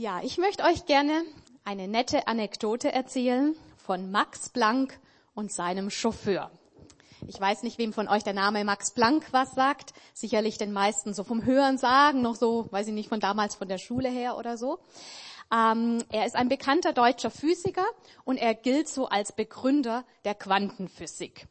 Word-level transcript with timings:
Ja, 0.00 0.20
ich 0.22 0.38
möchte 0.38 0.62
euch 0.62 0.86
gerne 0.86 1.24
eine 1.64 1.88
nette 1.88 2.28
Anekdote 2.28 2.92
erzählen 2.92 3.56
von 3.84 4.12
Max 4.12 4.48
Planck 4.48 4.96
und 5.34 5.50
seinem 5.50 5.90
Chauffeur. 5.90 6.52
Ich 7.26 7.40
weiß 7.40 7.64
nicht, 7.64 7.78
wem 7.78 7.92
von 7.92 8.06
euch 8.06 8.22
der 8.22 8.32
Name 8.32 8.62
Max 8.64 8.92
Planck 8.92 9.24
was 9.32 9.56
sagt. 9.56 9.94
Sicherlich 10.14 10.56
den 10.56 10.72
meisten 10.72 11.14
so 11.14 11.24
vom 11.24 11.44
Hören 11.44 11.78
sagen, 11.78 12.22
noch 12.22 12.36
so, 12.36 12.68
weiß 12.70 12.86
ich 12.86 12.94
nicht, 12.94 13.08
von 13.08 13.18
damals 13.18 13.56
von 13.56 13.66
der 13.66 13.78
Schule 13.78 14.08
her 14.08 14.36
oder 14.36 14.56
so. 14.56 14.78
Ähm, 15.52 16.04
er 16.10 16.26
ist 16.26 16.36
ein 16.36 16.48
bekannter 16.48 16.92
deutscher 16.92 17.32
Physiker 17.32 17.86
und 18.24 18.36
er 18.36 18.54
gilt 18.54 18.88
so 18.88 19.08
als 19.08 19.32
Begründer 19.32 20.04
der 20.24 20.36
Quantenphysik. 20.36 21.48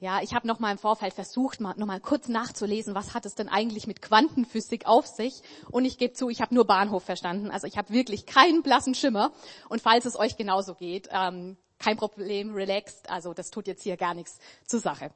Ja, 0.00 0.22
ich 0.22 0.32
habe 0.32 0.46
noch 0.48 0.60
mal 0.60 0.72
im 0.72 0.78
Vorfeld 0.78 1.12
versucht, 1.12 1.60
mal, 1.60 1.74
noch 1.76 1.86
mal 1.86 2.00
kurz 2.00 2.26
nachzulesen, 2.28 2.94
was 2.94 3.12
hat 3.12 3.26
es 3.26 3.34
denn 3.34 3.50
eigentlich 3.50 3.86
mit 3.86 4.00
Quantenphysik 4.00 4.86
auf 4.86 5.06
sich? 5.06 5.42
Und 5.70 5.84
ich 5.84 5.98
gebe 5.98 6.14
zu, 6.14 6.30
ich 6.30 6.40
habe 6.40 6.54
nur 6.54 6.66
Bahnhof 6.66 7.04
verstanden. 7.04 7.50
Also 7.50 7.66
ich 7.66 7.76
habe 7.76 7.92
wirklich 7.92 8.24
keinen 8.24 8.62
blassen 8.62 8.94
Schimmer. 8.94 9.30
Und 9.68 9.82
falls 9.82 10.06
es 10.06 10.18
euch 10.18 10.38
genauso 10.38 10.74
geht, 10.74 11.10
ähm, 11.12 11.58
kein 11.78 11.98
Problem, 11.98 12.54
relaxed. 12.54 13.10
Also 13.10 13.34
das 13.34 13.50
tut 13.50 13.66
jetzt 13.66 13.82
hier 13.82 13.98
gar 13.98 14.14
nichts 14.14 14.38
zur 14.64 14.80
Sache. 14.80 15.10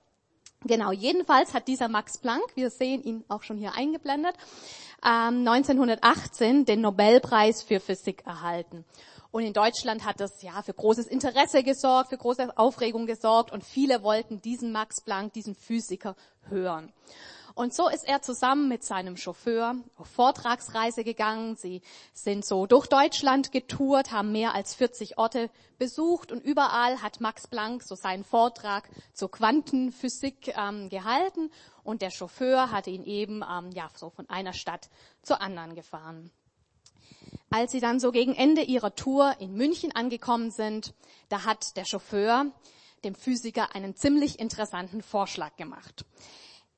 Genau, 0.66 0.92
jedenfalls 0.92 1.52
hat 1.52 1.68
dieser 1.68 1.88
Max 1.88 2.18
Planck, 2.18 2.44
wir 2.54 2.70
sehen 2.70 3.02
ihn 3.02 3.24
auch 3.28 3.42
schon 3.42 3.58
hier 3.58 3.74
eingeblendet, 3.74 4.34
ähm, 5.04 5.46
1918 5.46 6.64
den 6.64 6.80
Nobelpreis 6.80 7.62
für 7.62 7.80
Physik 7.80 8.24
erhalten. 8.24 8.86
Und 9.30 9.42
in 9.42 9.52
Deutschland 9.52 10.06
hat 10.06 10.20
das 10.20 10.40
ja 10.42 10.62
für 10.62 10.72
großes 10.72 11.06
Interesse 11.06 11.62
gesorgt, 11.62 12.08
für 12.10 12.16
große 12.16 12.56
Aufregung 12.56 13.04
gesorgt 13.04 13.52
und 13.52 13.62
viele 13.62 14.02
wollten 14.02 14.40
diesen 14.40 14.72
Max 14.72 15.02
Planck, 15.02 15.34
diesen 15.34 15.54
Physiker 15.54 16.16
hören. 16.48 16.92
Und 17.54 17.72
so 17.72 17.88
ist 17.88 18.02
er 18.02 18.20
zusammen 18.20 18.68
mit 18.68 18.82
seinem 18.82 19.16
Chauffeur 19.16 19.76
auf 19.96 20.08
Vortragsreise 20.08 21.04
gegangen. 21.04 21.54
Sie 21.54 21.82
sind 22.12 22.44
so 22.44 22.66
durch 22.66 22.88
Deutschland 22.88 23.52
getourt, 23.52 24.10
haben 24.10 24.32
mehr 24.32 24.56
als 24.56 24.74
40 24.74 25.18
Orte 25.18 25.50
besucht 25.78 26.32
und 26.32 26.42
überall 26.42 27.00
hat 27.00 27.20
Max 27.20 27.46
Planck 27.46 27.84
so 27.84 27.94
seinen 27.94 28.24
Vortrag 28.24 28.88
zur 29.12 29.30
Quantenphysik 29.30 30.52
ähm, 30.56 30.88
gehalten 30.88 31.52
und 31.84 32.02
der 32.02 32.10
Chauffeur 32.10 32.72
hatte 32.72 32.90
ihn 32.90 33.04
eben 33.04 33.44
ähm, 33.48 33.70
ja 33.70 33.88
so 33.94 34.10
von 34.10 34.28
einer 34.28 34.52
Stadt 34.52 34.90
zur 35.22 35.40
anderen 35.40 35.76
gefahren. 35.76 36.32
Als 37.50 37.70
sie 37.70 37.80
dann 37.80 38.00
so 38.00 38.10
gegen 38.10 38.34
Ende 38.34 38.62
ihrer 38.62 38.96
Tour 38.96 39.36
in 39.38 39.54
München 39.54 39.94
angekommen 39.94 40.50
sind, 40.50 40.92
da 41.28 41.44
hat 41.44 41.76
der 41.76 41.84
Chauffeur 41.84 42.46
dem 43.04 43.14
Physiker 43.14 43.76
einen 43.76 43.94
ziemlich 43.94 44.40
interessanten 44.40 45.02
Vorschlag 45.02 45.54
gemacht. 45.54 46.04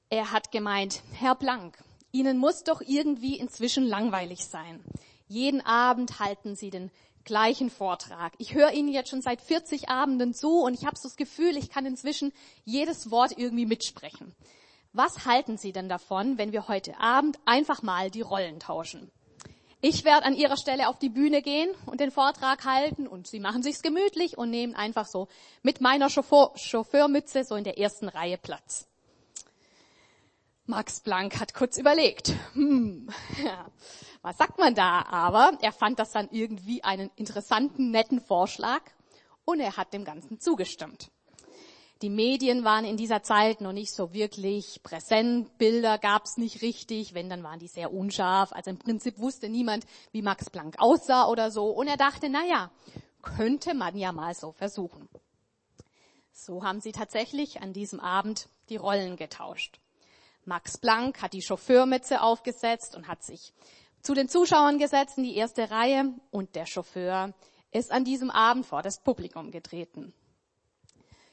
Er 0.09 0.31
hat 0.31 0.53
gemeint, 0.53 1.03
Herr 1.15 1.35
Blank, 1.35 1.83
Ihnen 2.12 2.39
muss 2.39 2.62
doch 2.62 2.81
irgendwie 2.81 3.37
inzwischen 3.41 3.83
langweilig 3.83 4.45
sein. 4.45 4.85
Jeden 5.27 5.61
Abend 5.67 6.21
halten 6.21 6.55
Sie 6.55 6.71
den 6.71 6.93
gleichen 7.25 7.71
Vortrag. 7.71 8.33
Ich 8.39 8.55
höre 8.55 8.71
Ihnen 8.71 8.89
jetzt 8.89 9.11
schon 9.11 9.21
seit 9.21 9.41
40 9.41 9.89
Abenden 9.89 10.33
zu 10.33 10.61
und 10.61 10.75
ich 10.75 10.87
habe 10.87 10.97
so 10.97 11.09
das 11.09 11.17
Gefühl, 11.17 11.57
ich 11.57 11.71
kann 11.71 11.87
inzwischen 11.87 12.33
jedes 12.65 13.11
Wort 13.11 13.37
irgendwie 13.37 13.67
mitsprechen. 13.67 14.33
Was 14.93 15.27
halten 15.27 15.59
Sie 15.59 15.73
denn 15.73 15.89
davon, 15.89 16.39
wenn 16.39 16.53
wir 16.53 16.69
heute 16.69 17.01
Abend 17.01 17.41
einfach 17.45 17.83
mal 17.83 18.09
die 18.09 18.21
Rollen 18.21 18.61
tauschen? 18.61 19.11
Ich 19.81 20.05
werde 20.05 20.25
an 20.25 20.37
ihrer 20.37 20.57
Stelle 20.57 20.89
auf 20.89 21.01
die 21.01 21.11
Bühne 21.11 21.43
gehen 21.43 21.71
und 21.84 21.99
den 21.99 22.12
Vortrag 22.12 22.65
halten 22.65 23.09
und 23.09 23.27
sie 23.27 23.41
machen 23.41 23.65
sich's 23.65 23.83
gemütlich 23.83 24.39
und 24.39 24.51
nehmen 24.51 24.77
einfach 24.77 25.07
so 25.07 25.27
mit 25.62 25.81
meiner 25.81 26.11
Chauffeur, 26.11 26.53
Chauffeurmütze 26.55 27.43
so 27.43 27.57
in 27.57 27.65
der 27.65 27.77
ersten 27.77 28.09
Reihe 28.09 28.39
Platz. 28.39 28.89
Max 30.69 31.00
Planck 31.00 31.39
hat 31.39 31.55
kurz 31.55 31.78
überlegt, 31.78 32.34
hm, 32.55 33.09
ja, 33.45 33.67
was 34.22 34.36
sagt 34.36 34.59
man 34.59 34.75
da? 34.75 35.03
Aber 35.06 35.53
er 35.62 35.70
fand 35.70 36.00
das 36.00 36.11
dann 36.11 36.28
irgendwie 36.33 36.83
einen 36.83 37.11
interessanten, 37.14 37.92
netten 37.92 38.20
Vorschlag 38.20 38.81
und 39.44 39.61
er 39.61 39.77
hat 39.77 39.92
dem 39.92 40.05
Ganzen 40.05 40.41
zugestimmt. 40.41 41.12
Die 42.03 42.11
Medien 42.11 42.64
waren 42.64 42.84
in 42.84 42.97
dieser 42.97 43.22
Zeit 43.22 43.60
noch 43.60 43.72
nicht 43.72 43.93
so 43.93 44.12
wirklich 44.12 44.82
präsent, 44.82 45.56
Bilder 45.56 45.99
gab's 45.99 46.37
nicht 46.37 46.60
richtig, 46.62 47.15
wenn, 47.15 47.31
dann 47.31 47.44
waren 47.44 47.60
die 47.60 47.69
sehr 47.69 47.93
unscharf. 47.93 48.53
Also 48.53 48.71
im 48.71 48.78
Prinzip 48.78 49.19
wusste 49.19 49.48
niemand, 49.48 49.87
wie 50.10 50.21
Max 50.21 50.50
Planck 50.50 50.75
aussah 50.78 51.28
oder 51.28 51.50
so. 51.50 51.71
Und 51.71 51.87
er 51.87 51.97
dachte, 51.97 52.28
na 52.28 52.44
ja, 52.44 52.71
könnte 53.22 53.72
man 53.72 53.97
ja 53.97 54.12
mal 54.12 54.34
so 54.34 54.53
versuchen. 54.53 55.09
So 56.33 56.65
haben 56.65 56.81
sie 56.81 56.93
tatsächlich 56.93 57.62
an 57.62 57.72
diesem 57.72 58.00
Abend 58.00 58.48
die 58.69 58.77
Rollen 58.77 59.16
getauscht. 59.16 59.81
Max 60.47 60.79
Planck 60.79 61.23
hat 61.23 61.33
die 61.33 61.43
Chauffeurmütze 61.43 62.23
aufgesetzt 62.23 62.95
und 62.95 63.09
hat 63.09 63.23
sich 63.23 63.53
zu 64.01 64.15
den 64.15 64.29
Zuschauern 64.29 64.79
gesetzt 64.79 65.19
in 65.19 65.25
die 65.25 65.37
erste 65.37 65.71
Reihe 65.71 66.15
und 66.31 66.55
der 66.55 66.67
Chauffeur 66.67 67.34
ist 67.73 67.91
an 67.91 68.05
diesem 68.05 68.31
Abend 68.31 68.65
vor 68.65 68.83
das 68.83 69.03
Publikum 69.03 69.51
getreten. 69.51 70.15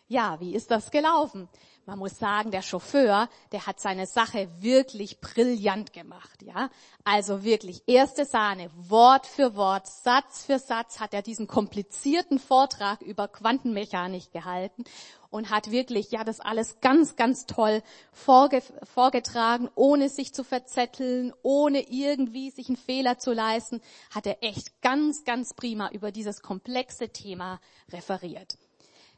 Ja, 0.08 0.40
wie 0.40 0.56
ist 0.56 0.72
das 0.72 0.92
gelaufen? 0.92 1.48
Man 1.86 2.00
muss 2.00 2.18
sagen, 2.18 2.52
der 2.52 2.62
Chauffeur, 2.62 3.30
der 3.52 3.68
hat 3.68 3.80
seine 3.80 4.08
Sache 4.08 4.50
wirklich 4.60 5.22
brillant 5.22 5.94
gemacht, 5.94 6.42
ja. 6.42 6.70
Also 7.04 7.44
wirklich 7.44 7.84
erste 7.88 8.26
Sahne, 8.26 8.70
Wort 8.76 9.28
für 9.28 9.56
Wort, 9.56 9.88
Satz 9.88 10.44
für 10.44 10.60
Satz 10.60 11.00
hat 11.00 11.14
er 11.14 11.22
diesen 11.22 11.46
komplizierten 11.46 12.40
Vortrag 12.40 13.02
über 13.02 13.28
Quantenmechanik 13.28 14.32
gehalten 14.32 14.84
und 15.34 15.50
hat 15.50 15.72
wirklich, 15.72 16.12
ja, 16.12 16.24
das 16.24 16.40
alles 16.40 16.80
ganz, 16.80 17.16
ganz 17.16 17.48
toll 17.48 17.82
vorge 18.12 18.62
vorgetragen, 18.84 19.68
ohne 19.74 20.08
sich 20.08 20.32
zu 20.32 20.44
verzetteln, 20.44 21.34
ohne 21.42 21.90
irgendwie 21.90 22.52
sich 22.52 22.68
einen 22.68 22.78
Fehler 22.78 23.18
zu 23.18 23.34
leisten, 23.34 23.82
hat 24.12 24.28
er 24.28 24.44
echt 24.44 24.80
ganz, 24.84 25.24
ganz 25.24 25.56
prima 25.56 25.90
über 25.90 26.12
dieses 26.12 26.44
komplexe 26.44 27.10
Thema 27.10 27.60
referiert. 27.92 28.60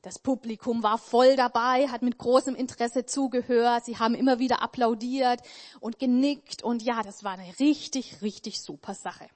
Das 0.04 0.18
Publikum 0.18 0.84
war 0.84 0.98
voll 0.98 1.36
dabei, 1.36 1.90
hat 1.90 2.02
mit 2.02 2.18
großem 2.18 2.56
Interesse 2.56 3.06
zugehört. 3.06 3.84
Sie 3.84 3.98
haben 3.98 4.16
immer 4.16 4.40
wieder 4.40 4.62
applaudiert 4.62 5.42
und 5.82 6.00
genickt. 6.00 6.64
Und 6.64 6.82
ja, 6.82 7.04
das 7.04 7.26
war 7.26 7.34
eine 7.34 7.60
richtig, 7.60 8.22
richtig 8.22 8.62
super 8.62 8.94
Sache. 8.94 9.28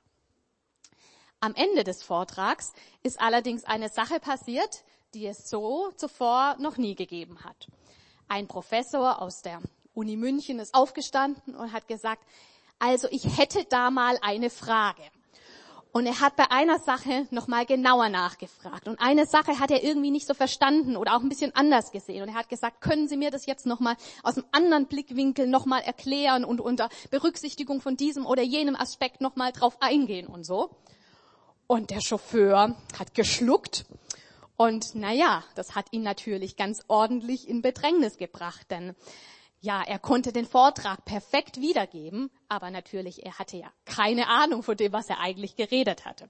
Am 1.41 1.55
Ende 1.55 1.83
des 1.83 2.03
Vortrags 2.03 2.71
ist 3.03 3.19
allerdings 3.19 3.65
eine 3.65 3.89
Sache 3.89 4.21
passiert, 4.21 4.85
die 5.13 5.25
es 5.25 5.49
so 5.49 5.91
zuvor 5.95 6.55
noch 6.59 6.77
nie 6.77 6.95
gegeben 6.95 7.43
hat. 7.43 7.67
Ein 8.27 8.47
Professor 8.47 9.21
aus 9.21 9.41
der 9.41 9.61
Uni 9.93 10.15
München 10.15 10.59
ist 10.59 10.73
aufgestanden 10.73 11.55
und 11.55 11.73
hat 11.73 11.87
gesagt, 11.87 12.23
also 12.77 13.07
ich 13.11 13.37
hätte 13.37 13.65
da 13.69 13.91
mal 13.91 14.17
eine 14.21 14.49
Frage. 14.49 15.01
Und 15.91 16.05
er 16.05 16.19
hat 16.19 16.35
bei 16.35 16.51
einer 16.51 16.77
Sache 16.77 17.27
nochmal 17.31 17.65
genauer 17.65 18.09
nachgefragt. 18.09 18.87
Und 18.87 18.99
eine 19.01 19.25
Sache 19.25 19.59
hat 19.59 19.71
er 19.71 19.83
irgendwie 19.83 20.11
nicht 20.11 20.27
so 20.27 20.35
verstanden 20.35 20.95
oder 20.95 21.15
auch 21.15 21.21
ein 21.21 21.29
bisschen 21.29 21.55
anders 21.55 21.91
gesehen. 21.91 22.21
Und 22.21 22.29
er 22.29 22.35
hat 22.35 22.47
gesagt, 22.47 22.79
können 22.79 23.07
Sie 23.07 23.17
mir 23.17 23.31
das 23.31 23.47
jetzt 23.47 23.65
nochmal 23.65 23.95
aus 24.21 24.37
einem 24.37 24.45
anderen 24.51 24.85
Blickwinkel 24.85 25.47
nochmal 25.47 25.81
erklären 25.81 26.45
und 26.45 26.61
unter 26.61 26.89
Berücksichtigung 27.09 27.81
von 27.81 27.97
diesem 27.97 28.27
oder 28.27 28.43
jenem 28.43 28.75
Aspekt 28.75 29.19
nochmal 29.19 29.51
drauf 29.51 29.77
eingehen 29.79 30.27
und 30.27 30.43
so. 30.45 30.69
Und 31.65 31.89
der 31.89 32.01
Chauffeur 32.01 32.75
hat 32.97 33.15
geschluckt. 33.15 33.85
Und 34.59 34.93
naja, 34.93 35.45
das 35.55 35.73
hat 35.73 35.85
ihn 35.91 36.03
natürlich 36.03 36.57
ganz 36.57 36.83
ordentlich 36.89 37.47
in 37.47 37.61
Bedrängnis 37.61 38.17
gebracht, 38.17 38.69
denn 38.69 38.93
ja, 39.61 39.81
er 39.81 39.99
konnte 39.99 40.33
den 40.33 40.45
Vortrag 40.45 41.05
perfekt 41.05 41.61
wiedergeben, 41.61 42.29
aber 42.49 42.69
natürlich, 42.69 43.25
er 43.25 43.39
hatte 43.39 43.55
ja 43.55 43.71
keine 43.85 44.27
Ahnung 44.27 44.61
von 44.61 44.75
dem, 44.75 44.91
was 44.91 45.09
er 45.09 45.21
eigentlich 45.21 45.55
geredet 45.55 46.03
hatte. 46.03 46.29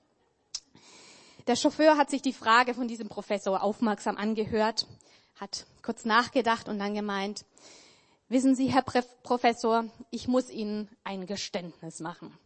Der 1.47 1.55
Chauffeur 1.55 1.97
hat 1.97 2.11
sich 2.11 2.21
die 2.21 2.33
Frage 2.33 2.75
von 2.75 2.87
diesem 2.87 3.09
Professor 3.09 3.63
aufmerksam 3.63 4.15
angehört, 4.15 4.85
hat 5.39 5.65
kurz 5.81 6.05
nachgedacht 6.05 6.69
und 6.69 6.77
dann 6.77 6.93
gemeint, 6.93 7.45
wissen 8.27 8.53
Sie, 8.53 8.67
Herr 8.67 8.83
Professor, 9.23 9.85
ich 10.11 10.27
muss 10.27 10.51
Ihnen 10.51 10.87
ein 11.03 11.25
Geständnis 11.25 11.99
machen. 11.99 12.37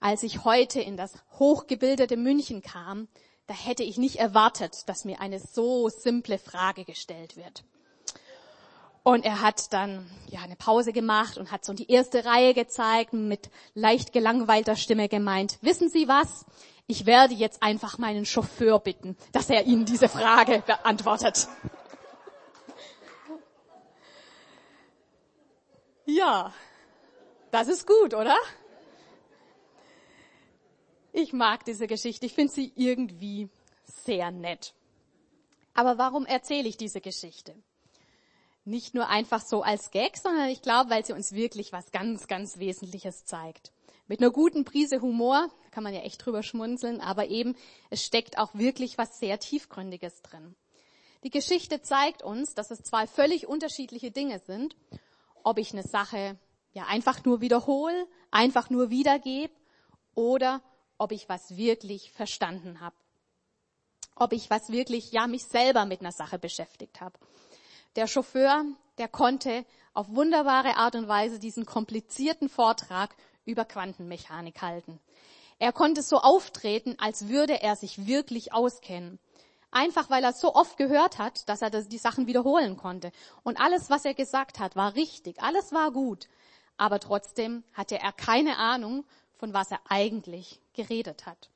Als 0.00 0.22
ich 0.22 0.44
heute 0.44 0.80
in 0.80 0.96
das 0.96 1.12
hochgebildete 1.38 2.16
München 2.16 2.62
kam, 2.62 3.08
da 3.46 3.54
hätte 3.54 3.82
ich 3.82 3.96
nicht 3.96 4.16
erwartet, 4.16 4.88
dass 4.88 5.04
mir 5.04 5.20
eine 5.20 5.38
so 5.38 5.88
simple 5.88 6.38
Frage 6.38 6.84
gestellt 6.84 7.36
wird. 7.36 7.64
Und 9.02 9.24
er 9.24 9.40
hat 9.40 9.72
dann 9.72 10.10
ja 10.26 10.40
eine 10.40 10.56
Pause 10.56 10.92
gemacht 10.92 11.38
und 11.38 11.52
hat 11.52 11.64
so 11.64 11.72
die 11.72 11.88
erste 11.88 12.24
Reihe 12.24 12.54
gezeigt 12.54 13.12
mit 13.12 13.50
leicht 13.74 14.12
gelangweilter 14.12 14.74
Stimme 14.74 15.08
gemeint, 15.08 15.58
wissen 15.62 15.88
Sie 15.88 16.08
was? 16.08 16.44
Ich 16.88 17.06
werde 17.06 17.34
jetzt 17.34 17.62
einfach 17.62 17.98
meinen 17.98 18.26
Chauffeur 18.26 18.80
bitten, 18.80 19.16
dass 19.30 19.48
er 19.48 19.64
Ihnen 19.64 19.84
diese 19.84 20.08
Frage 20.08 20.62
beantwortet. 20.66 21.46
Ja, 26.04 26.52
das 27.52 27.68
ist 27.68 27.86
gut, 27.86 28.12
oder? 28.14 28.36
Ich 31.18 31.32
mag 31.32 31.64
diese 31.64 31.86
Geschichte. 31.86 32.26
Ich 32.26 32.34
finde 32.34 32.52
sie 32.52 32.72
irgendwie 32.76 33.48
sehr 34.04 34.30
nett. 34.30 34.74
Aber 35.74 35.98
warum 35.98 36.26
erzähle 36.26 36.68
ich 36.68 36.76
diese 36.76 37.00
Geschichte? 37.00 37.54
nicht 38.66 38.94
nur 38.94 39.08
einfach 39.08 39.40
so 39.40 39.62
als 39.62 39.90
Gag, 39.92 40.16
sondern 40.16 40.48
ich 40.48 40.60
glaube, 40.60 40.90
weil 40.90 41.04
sie 41.04 41.12
uns 41.12 41.32
wirklich 41.32 41.72
was 41.72 41.92
ganz, 41.92 42.26
ganz 42.26 42.58
Wesentliches 42.58 43.24
zeigt. 43.24 43.72
Mit 44.08 44.20
einer 44.20 44.30
guten 44.30 44.64
Prise 44.64 45.00
Humor 45.00 45.48
kann 45.70 45.84
man 45.84 45.94
ja 45.94 46.00
echt 46.00 46.24
drüber 46.24 46.42
schmunzeln, 46.42 47.00
aber 47.00 47.28
eben, 47.28 47.54
es 47.90 48.04
steckt 48.04 48.38
auch 48.38 48.54
wirklich 48.54 48.98
was 48.98 49.18
sehr 49.18 49.38
Tiefgründiges 49.38 50.22
drin. 50.22 50.56
Die 51.22 51.30
Geschichte 51.30 51.80
zeigt 51.80 52.22
uns, 52.22 52.54
dass 52.54 52.70
es 52.70 52.82
zwei 52.82 53.06
völlig 53.06 53.46
unterschiedliche 53.46 54.10
Dinge 54.10 54.40
sind, 54.40 54.76
ob 55.44 55.58
ich 55.58 55.72
eine 55.72 55.82
Sache 55.82 56.36
ja 56.72 56.86
einfach 56.86 57.24
nur 57.24 57.40
wiederhole, 57.40 58.06
einfach 58.30 58.68
nur 58.68 58.90
wiedergebe 58.90 59.54
oder 60.14 60.60
ob 60.98 61.12
ich 61.12 61.28
was 61.28 61.56
wirklich 61.56 62.12
verstanden 62.12 62.80
habe. 62.80 62.96
Ob 64.14 64.32
ich 64.32 64.48
was 64.50 64.70
wirklich, 64.70 65.12
ja, 65.12 65.26
mich 65.26 65.44
selber 65.44 65.84
mit 65.84 66.00
einer 66.00 66.12
Sache 66.12 66.38
beschäftigt 66.38 67.00
habe. 67.00 67.18
Der 67.96 68.06
Chauffeur, 68.06 68.64
der 68.98 69.08
konnte 69.08 69.64
auf 69.94 70.08
wunderbare 70.10 70.76
Art 70.76 70.94
und 70.94 71.08
Weise 71.08 71.38
diesen 71.38 71.66
komplizierten 71.66 72.48
Vortrag 72.48 73.14
über 73.44 73.64
Quantenmechanik 73.64 74.60
halten. 74.60 75.00
Er 75.58 75.72
konnte 75.72 76.02
so 76.02 76.18
auftreten, 76.18 76.96
als 76.98 77.28
würde 77.28 77.62
er 77.62 77.76
sich 77.76 78.06
wirklich 78.06 78.52
auskennen. 78.52 79.18
Einfach 79.70 80.10
weil 80.10 80.24
er 80.24 80.32
so 80.32 80.54
oft 80.54 80.76
gehört 80.76 81.18
hat, 81.18 81.48
dass 81.48 81.62
er 81.62 81.70
die 81.70 81.98
Sachen 81.98 82.26
wiederholen 82.26 82.76
konnte. 82.76 83.10
Und 83.42 83.58
alles, 83.58 83.90
was 83.90 84.04
er 84.04 84.14
gesagt 84.14 84.58
hat, 84.58 84.76
war 84.76 84.94
richtig, 84.94 85.42
alles 85.42 85.72
war 85.72 85.90
gut. 85.90 86.28
Aber 86.76 87.00
trotzdem 87.00 87.64
hatte 87.72 87.98
er 87.98 88.12
keine 88.12 88.58
Ahnung, 88.58 89.04
von 89.34 89.52
was 89.52 89.70
er 89.70 89.80
eigentlich 89.88 90.60
geredet 90.76 91.26
hat. 91.26 91.50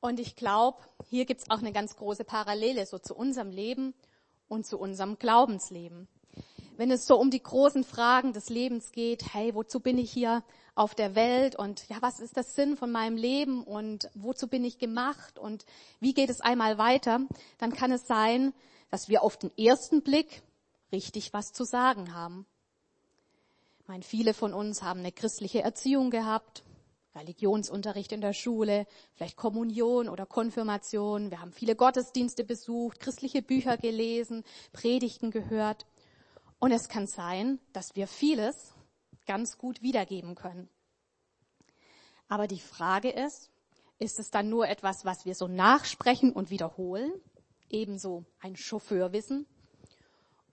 Und 0.00 0.18
ich 0.18 0.34
glaube, 0.36 0.78
hier 1.08 1.24
gibt's 1.24 1.48
auch 1.48 1.60
eine 1.60 1.72
ganz 1.72 1.96
große 1.96 2.24
Parallele 2.24 2.84
so 2.86 2.98
zu 2.98 3.14
unserem 3.14 3.50
Leben 3.50 3.94
und 4.48 4.66
zu 4.66 4.78
unserem 4.78 5.18
Glaubensleben. 5.18 6.08
Wenn 6.76 6.90
es 6.90 7.06
so 7.06 7.16
um 7.16 7.30
die 7.30 7.42
großen 7.42 7.84
Fragen 7.84 8.32
des 8.32 8.48
Lebens 8.48 8.92
geht, 8.92 9.32
hey, 9.32 9.54
wozu 9.54 9.78
bin 9.78 9.98
ich 9.98 10.10
hier 10.10 10.42
auf 10.74 10.94
der 10.94 11.14
Welt 11.14 11.54
und 11.54 11.88
ja, 11.88 11.98
was 12.00 12.18
ist 12.18 12.36
der 12.36 12.42
Sinn 12.42 12.76
von 12.76 12.90
meinem 12.90 13.16
Leben 13.16 13.62
und 13.62 14.10
wozu 14.14 14.48
bin 14.48 14.64
ich 14.64 14.78
gemacht 14.78 15.38
und 15.38 15.64
wie 16.00 16.14
geht 16.14 16.30
es 16.30 16.40
einmal 16.40 16.78
weiter, 16.78 17.20
dann 17.58 17.72
kann 17.72 17.92
es 17.92 18.06
sein, 18.06 18.52
dass 18.90 19.08
wir 19.08 19.22
auf 19.22 19.36
den 19.36 19.56
ersten 19.56 20.02
Blick 20.02 20.42
richtig 20.90 21.32
was 21.32 21.52
zu 21.52 21.64
sagen 21.64 22.14
haben. 22.14 22.46
Ich 23.80 23.88
meine, 23.88 24.02
viele 24.02 24.34
von 24.34 24.54
uns 24.54 24.82
haben 24.82 25.00
eine 25.00 25.12
christliche 25.12 25.62
Erziehung 25.62 26.10
gehabt, 26.10 26.64
Religionsunterricht 27.14 28.12
in 28.12 28.20
der 28.20 28.32
Schule, 28.32 28.86
vielleicht 29.14 29.36
Kommunion 29.36 30.08
oder 30.08 30.26
Konfirmation. 30.26 31.30
Wir 31.30 31.40
haben 31.40 31.52
viele 31.52 31.76
Gottesdienste 31.76 32.44
besucht, 32.44 33.00
christliche 33.00 33.42
Bücher 33.42 33.76
gelesen, 33.76 34.44
Predigten 34.72 35.30
gehört. 35.30 35.86
Und 36.58 36.72
es 36.72 36.88
kann 36.88 37.06
sein, 37.06 37.58
dass 37.72 37.96
wir 37.96 38.06
vieles 38.06 38.74
ganz 39.26 39.58
gut 39.58 39.82
wiedergeben 39.82 40.34
können. 40.34 40.68
Aber 42.28 42.46
die 42.46 42.60
Frage 42.60 43.10
ist, 43.10 43.50
ist 43.98 44.18
es 44.18 44.30
dann 44.30 44.48
nur 44.48 44.68
etwas, 44.68 45.04
was 45.04 45.24
wir 45.24 45.34
so 45.34 45.48
nachsprechen 45.48 46.32
und 46.32 46.50
wiederholen? 46.50 47.12
Ebenso 47.68 48.24
ein 48.40 48.56
Chauffeurwissen? 48.56 49.46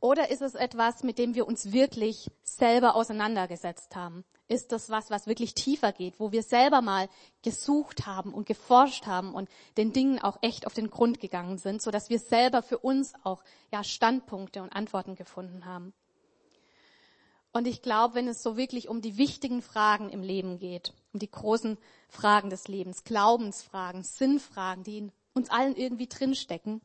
Oder 0.01 0.29
ist 0.29 0.41
es 0.41 0.55
etwas, 0.55 1.03
mit 1.03 1.17
dem 1.17 1.35
wir 1.35 1.47
uns 1.47 1.71
wirklich 1.71 2.29
selber 2.41 2.95
auseinandergesetzt 2.95 3.95
haben? 3.95 4.23
Ist 4.49 4.71
das 4.71 4.89
was, 4.89 5.11
was 5.11 5.27
wirklich 5.27 5.53
tiefer 5.53 5.93
geht, 5.93 6.19
wo 6.19 6.31
wir 6.31 6.43
selber 6.43 6.81
mal 6.81 7.07
gesucht 7.43 8.07
haben 8.07 8.33
und 8.33 8.47
geforscht 8.47 9.05
haben 9.05 9.33
und 9.33 9.47
den 9.77 9.93
Dingen 9.93 10.19
auch 10.19 10.39
echt 10.41 10.65
auf 10.65 10.73
den 10.73 10.89
Grund 10.89 11.19
gegangen 11.19 11.59
sind, 11.59 11.81
so 11.81 11.91
dass 11.91 12.09
wir 12.09 12.19
selber 12.19 12.61
für 12.61 12.79
uns 12.79 13.13
auch 13.23 13.43
ja 13.71 13.83
Standpunkte 13.83 14.63
und 14.63 14.73
Antworten 14.73 15.15
gefunden 15.15 15.65
haben? 15.65 15.93
Und 17.51 17.67
ich 17.67 17.81
glaube, 17.81 18.15
wenn 18.15 18.27
es 18.27 18.43
so 18.43 18.57
wirklich 18.57 18.89
um 18.89 19.01
die 19.01 19.17
wichtigen 19.17 19.61
Fragen 19.61 20.09
im 20.09 20.23
Leben 20.23 20.57
geht, 20.57 20.93
um 21.13 21.19
die 21.19 21.29
großen 21.29 21.77
Fragen 22.07 22.49
des 22.49 22.67
Lebens, 22.67 23.03
Glaubensfragen, 23.03 24.03
Sinnfragen, 24.03 24.83
die 24.83 24.97
in 24.97 25.11
uns 25.33 25.49
allen 25.49 25.75
irgendwie 25.75 26.07
drinstecken, 26.07 26.81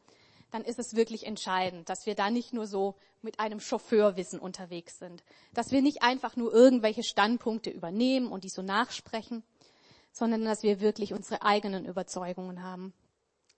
dann 0.54 0.62
ist 0.62 0.78
es 0.78 0.94
wirklich 0.94 1.26
entscheidend, 1.26 1.88
dass 1.88 2.06
wir 2.06 2.14
da 2.14 2.30
nicht 2.30 2.52
nur 2.52 2.68
so 2.68 2.94
mit 3.22 3.40
einem 3.40 3.58
Chauffeurwissen 3.58 4.38
unterwegs 4.38 5.00
sind, 5.00 5.24
dass 5.52 5.72
wir 5.72 5.82
nicht 5.82 6.04
einfach 6.04 6.36
nur 6.36 6.54
irgendwelche 6.54 7.02
Standpunkte 7.02 7.70
übernehmen 7.70 8.28
und 8.28 8.44
die 8.44 8.48
so 8.48 8.62
nachsprechen, 8.62 9.42
sondern 10.12 10.44
dass 10.44 10.62
wir 10.62 10.78
wirklich 10.78 11.12
unsere 11.12 11.42
eigenen 11.42 11.84
Überzeugungen 11.84 12.62
haben, 12.62 12.94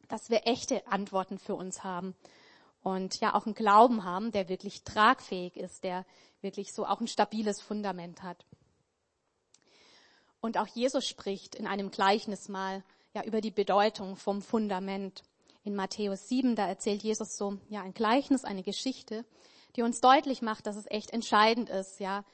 dass 0.08 0.30
wir 0.30 0.46
echte 0.46 0.86
Antworten 0.86 1.38
für 1.38 1.54
uns 1.54 1.84
haben 1.84 2.14
und 2.82 3.20
ja 3.20 3.34
auch 3.34 3.44
einen 3.44 3.54
Glauben 3.54 4.04
haben, 4.04 4.32
der 4.32 4.48
wirklich 4.48 4.82
tragfähig 4.82 5.58
ist, 5.58 5.84
der 5.84 6.06
wirklich 6.40 6.72
so 6.72 6.86
auch 6.86 7.02
ein 7.02 7.08
stabiles 7.08 7.60
Fundament 7.60 8.22
hat. 8.22 8.46
Und 10.40 10.56
auch 10.56 10.68
Jesus 10.68 11.04
spricht 11.04 11.56
in 11.56 11.66
einem 11.66 11.90
Gleichnis 11.90 12.48
mal 12.48 12.82
ja 13.12 13.22
über 13.22 13.42
die 13.42 13.50
Bedeutung 13.50 14.16
vom 14.16 14.40
Fundament 14.40 15.22
in 15.66 15.74
Matthäus 15.74 16.28
7, 16.28 16.54
da 16.54 16.68
erzählt 16.68 17.02
Jesus 17.02 17.36
so, 17.36 17.58
ja, 17.68 17.82
ein 17.82 17.92
Gleichnis, 17.92 18.44
eine 18.44 18.62
Geschichte, 18.62 19.24
die 19.74 19.82
uns 19.82 20.00
deutlich 20.00 20.40
macht, 20.40 20.66
dass 20.66 20.76
es 20.76 20.86
echt 20.86 21.10
entscheidend 21.10 21.68
ist, 21.68 21.98
ja, 21.98 22.24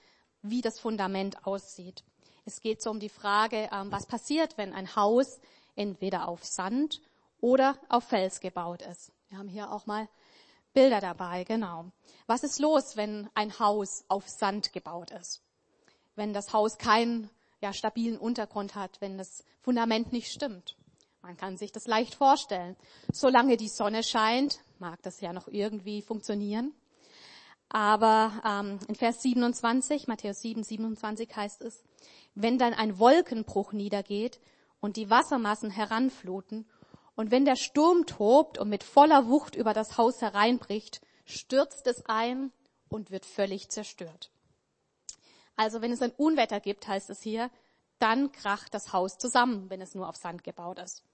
wie 0.43 0.61
das 0.61 0.79
Fundament 0.79 1.47
aussieht. 1.47 2.05
Es 2.45 2.61
geht 2.61 2.83
so 2.83 2.91
um 2.91 3.01
die 3.01 3.09
Frage, 3.09 3.71
ähm, 3.73 3.91
was 3.91 4.05
passiert, 4.05 4.59
wenn 4.59 4.75
ein 4.75 4.97
Haus 4.97 5.41
entweder 5.77 6.29
auf 6.29 6.45
Sand 6.45 7.01
oder 7.41 7.79
auf 7.89 8.05
Fels 8.05 8.41
gebaut 8.41 8.83
ist. 8.83 9.13
Wir 9.31 9.39
haben 9.39 9.49
hier 9.49 9.73
auch 9.73 9.87
mal 9.87 10.09
Bilder 10.75 11.01
dabei, 11.01 11.45
genau. 11.45 11.87
Was 12.27 12.45
ist 12.45 12.59
los, 12.59 12.99
wenn 12.99 13.31
ein 13.33 13.59
Haus 13.59 14.05
auf 14.09 14.29
Sand 14.29 14.75
gebaut 14.75 15.11
ist? 15.11 15.43
Wenn 16.17 16.35
das 16.35 16.53
Haus 16.53 16.77
keinen 16.77 17.31
ja, 17.63 17.73
stabilen 17.73 18.19
Untergrund 18.19 18.75
hat, 18.75 19.01
wenn 19.01 19.17
das 19.17 19.43
Fundament 19.63 20.13
nicht 20.13 20.31
stimmt? 20.31 20.77
Man 21.23 21.37
kann 21.37 21.57
sich 21.57 21.71
das 21.71 21.87
leicht 21.87 22.17
vorstellen. 22.17 22.77
Solange 23.13 23.57
die 23.57 23.69
Sonne 23.69 24.03
scheint, 24.03 24.59
mag 24.81 25.01
das 25.03 25.21
ja 25.21 25.33
noch 25.33 25.47
irgendwie 25.47 26.03
funktionieren. 26.03 26.75
Aber 27.69 28.33
ähm, 28.45 28.79
in 28.89 28.97
Vers 28.97 29.23
27, 29.23 30.09
Matthäus 30.09 30.43
7, 30.43 30.65
27 30.65 31.35
heißt 31.35 31.63
es, 31.63 31.85
wenn 32.35 32.59
dann 32.59 32.75
ein 32.75 32.99
Wolkenbruch 32.99 33.73
niedergeht 33.73 34.41
und 34.81 34.97
die 34.97 35.11
Wassermassen 35.11 35.71
heranfluten 35.71 36.67
und 37.15 37.31
wenn 37.31 37.45
der 37.45 37.57
Sturm 37.57 38.05
tobt 38.05 38.59
und 38.59 38.69
mit 38.69 38.83
voller 38.83 39.29
Wucht 39.29 39.55
über 39.55 39.73
das 39.75 39.97
Haus 39.97 40.21
hereinbricht, 40.21 41.01
stürzt 41.25 41.87
es 41.87 42.05
ein 42.07 42.53
und 42.89 43.11
wird 43.11 43.25
völlig 43.25 43.69
zerstört. 43.69 44.31
Also 45.57 45.81
wenn 45.83 45.93
es 45.93 46.03
ein 46.03 46.13
Unwetter 46.13 46.61
gibt, 46.61 46.89
heißt 46.89 47.11
es 47.11 47.23
hier, 47.23 47.51
dann 47.99 48.33
kracht 48.33 48.75
das 48.75 48.93
Haus 48.93 49.19
zusammen, 49.19 49.71
wenn 49.71 49.81
es 49.81 49.95
nur 49.95 50.09
auf 50.09 50.17
Sand 50.17 50.43
gebaut 50.43 50.79
ist. 50.79 51.05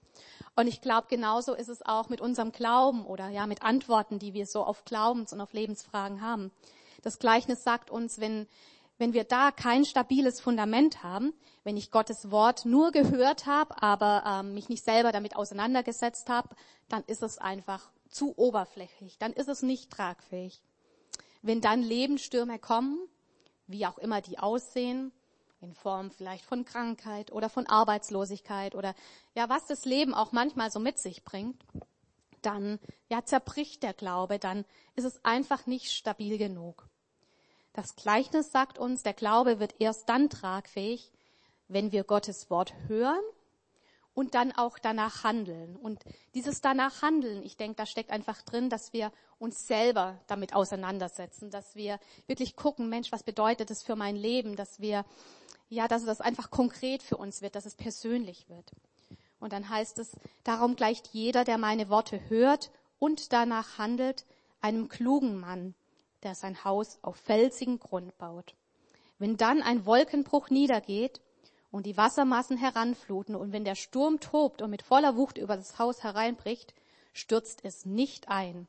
Und 0.55 0.67
ich 0.67 0.81
glaube, 0.81 1.07
genauso 1.09 1.53
ist 1.53 1.69
es 1.69 1.85
auch 1.85 2.09
mit 2.09 2.21
unserem 2.21 2.51
Glauben 2.51 3.05
oder 3.05 3.29
ja 3.29 3.47
mit 3.47 3.61
Antworten, 3.61 4.19
die 4.19 4.33
wir 4.33 4.45
so 4.45 4.63
auf 4.63 4.85
Glaubens- 4.85 5.33
und 5.33 5.41
auf 5.41 5.53
Lebensfragen 5.53 6.21
haben. 6.21 6.51
Das 7.01 7.19
Gleichnis 7.19 7.63
sagt 7.63 7.89
uns, 7.89 8.19
wenn, 8.19 8.47
wenn 8.97 9.13
wir 9.13 9.23
da 9.23 9.51
kein 9.51 9.85
stabiles 9.85 10.41
Fundament 10.41 11.03
haben, 11.03 11.33
wenn 11.63 11.77
ich 11.77 11.91
Gottes 11.91 12.31
Wort 12.31 12.65
nur 12.65 12.91
gehört 12.91 13.45
habe, 13.45 13.81
aber 13.81 14.23
ähm, 14.25 14.53
mich 14.53 14.69
nicht 14.69 14.83
selber 14.83 15.11
damit 15.11 15.35
auseinandergesetzt 15.35 16.29
habe, 16.29 16.49
dann 16.89 17.03
ist 17.05 17.23
es 17.23 17.37
einfach 17.37 17.89
zu 18.09 18.33
oberflächlich, 18.37 19.17
dann 19.17 19.33
ist 19.33 19.49
es 19.49 19.61
nicht 19.61 19.91
tragfähig. 19.91 20.61
Wenn 21.41 21.61
dann 21.61 21.81
Lebensstürme 21.81 22.59
kommen, 22.59 22.99
wie 23.67 23.85
auch 23.85 23.97
immer 23.97 24.19
die 24.21 24.39
aussehen, 24.39 25.11
in 25.61 25.73
Form 25.73 26.11
vielleicht 26.11 26.45
von 26.45 26.65
Krankheit 26.65 27.31
oder 27.31 27.49
von 27.49 27.67
Arbeitslosigkeit 27.67 28.75
oder 28.75 28.95
ja, 29.35 29.49
was 29.49 29.65
das 29.67 29.85
Leben 29.85 30.13
auch 30.13 30.31
manchmal 30.31 30.71
so 30.71 30.79
mit 30.79 30.97
sich 30.99 31.23
bringt, 31.23 31.61
dann 32.41 32.79
ja 33.09 33.23
zerbricht 33.25 33.83
der 33.83 33.93
Glaube, 33.93 34.39
dann 34.39 34.65
ist 34.95 35.05
es 35.05 35.23
einfach 35.25 35.65
nicht 35.65 35.91
stabil 35.91 36.37
genug. 36.37 36.87
Das 37.73 37.95
Gleichnis 37.95 38.51
sagt 38.51 38.79
uns, 38.79 39.03
der 39.03 39.13
Glaube 39.13 39.59
wird 39.59 39.75
erst 39.79 40.09
dann 40.09 40.29
tragfähig, 40.29 41.11
wenn 41.67 41.91
wir 41.91 42.03
Gottes 42.03 42.49
Wort 42.49 42.73
hören 42.87 43.23
und 44.19 44.35
dann 44.35 44.51
auch 44.51 44.79
danach 44.79 45.23
handeln. 45.23 45.77
Und 45.77 46.03
dieses 46.33 46.59
danach 46.59 47.01
handeln, 47.01 47.41
ich 47.41 47.55
denke, 47.55 47.77
da 47.77 47.85
steckt 47.85 48.11
einfach 48.11 48.41
drin, 48.41 48.69
dass 48.69 48.91
wir 48.91 49.13
uns 49.37 49.65
selber 49.65 50.19
damit 50.27 50.53
auseinandersetzen, 50.53 51.49
dass 51.51 51.73
wir 51.77 52.01
wirklich 52.27 52.57
gucken, 52.57 52.89
Mensch, 52.89 53.13
was 53.13 53.23
bedeutet 53.23 53.69
das 53.69 53.81
für 53.81 53.95
mein 53.95 54.17
Leben, 54.17 54.57
dass 54.57 54.81
wir 54.81 55.05
ja, 55.69 55.87
dass 55.87 56.03
das 56.03 56.19
einfach 56.19 56.51
konkret 56.51 57.01
für 57.01 57.15
uns 57.15 57.41
wird, 57.41 57.55
dass 57.55 57.65
es 57.65 57.75
persönlich 57.75 58.49
wird. 58.49 58.73
Und 59.39 59.53
dann 59.53 59.69
heißt 59.69 59.99
es, 59.99 60.17
darum 60.43 60.75
gleicht 60.75 61.07
jeder, 61.13 61.45
der 61.45 61.57
meine 61.57 61.87
Worte 61.87 62.19
hört 62.29 62.71
und 62.97 63.31
danach 63.31 63.77
handelt, 63.77 64.25
einem 64.59 64.89
klugen 64.89 65.39
Mann, 65.39 65.75
der 66.23 66.35
sein 66.35 66.65
Haus 66.65 66.99
auf 67.03 67.15
felsigen 67.15 67.79
Grund 67.79 68.17
baut. 68.17 68.53
Wenn 69.17 69.37
dann 69.37 69.61
ein 69.61 69.85
Wolkenbruch 69.85 70.49
niedergeht 70.49 71.21
und 71.71 71.85
die 71.85 71.97
Wassermassen 71.97 72.57
heranfluten 72.57 73.35
und 73.35 73.51
wenn 73.51 73.65
der 73.65 73.75
Sturm 73.75 74.19
tobt 74.19 74.61
und 74.61 74.69
mit 74.69 74.81
voller 74.81 75.15
Wucht 75.15 75.37
über 75.37 75.55
das 75.55 75.77
Haus 75.79 76.03
hereinbricht, 76.03 76.73
stürzt 77.13 77.63
es 77.63 77.85
nicht 77.85 78.29
ein. 78.29 78.67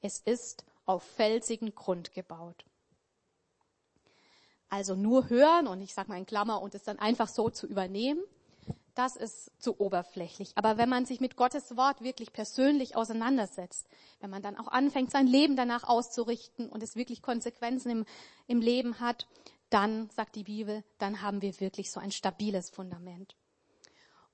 Es 0.00 0.18
ist 0.18 0.64
auf 0.86 1.02
felsigen 1.02 1.74
Grund 1.74 2.12
gebaut. 2.14 2.64
Also 4.68 4.94
nur 4.94 5.28
hören 5.28 5.66
und 5.66 5.80
ich 5.80 5.94
sage 5.94 6.08
mal 6.08 6.18
in 6.18 6.26
Klammer 6.26 6.62
und 6.62 6.74
es 6.74 6.84
dann 6.84 6.98
einfach 6.98 7.28
so 7.28 7.50
zu 7.50 7.66
übernehmen, 7.66 8.22
das 8.94 9.16
ist 9.16 9.50
zu 9.58 9.80
oberflächlich. 9.80 10.52
Aber 10.56 10.76
wenn 10.76 10.88
man 10.88 11.06
sich 11.06 11.20
mit 11.20 11.36
Gottes 11.36 11.76
Wort 11.76 12.02
wirklich 12.02 12.32
persönlich 12.32 12.96
auseinandersetzt, 12.96 13.88
wenn 14.20 14.30
man 14.30 14.42
dann 14.42 14.58
auch 14.58 14.68
anfängt, 14.68 15.10
sein 15.10 15.26
Leben 15.26 15.56
danach 15.56 15.84
auszurichten 15.84 16.68
und 16.68 16.82
es 16.82 16.96
wirklich 16.96 17.22
Konsequenzen 17.22 17.90
im, 17.90 18.04
im 18.46 18.60
Leben 18.60 19.00
hat, 19.00 19.26
dann, 19.70 20.10
sagt 20.10 20.36
die 20.36 20.44
Bibel, 20.44 20.84
dann 20.98 21.22
haben 21.22 21.42
wir 21.42 21.58
wirklich 21.60 21.90
so 21.90 22.00
ein 22.00 22.12
stabiles 22.12 22.70
Fundament. 22.70 23.36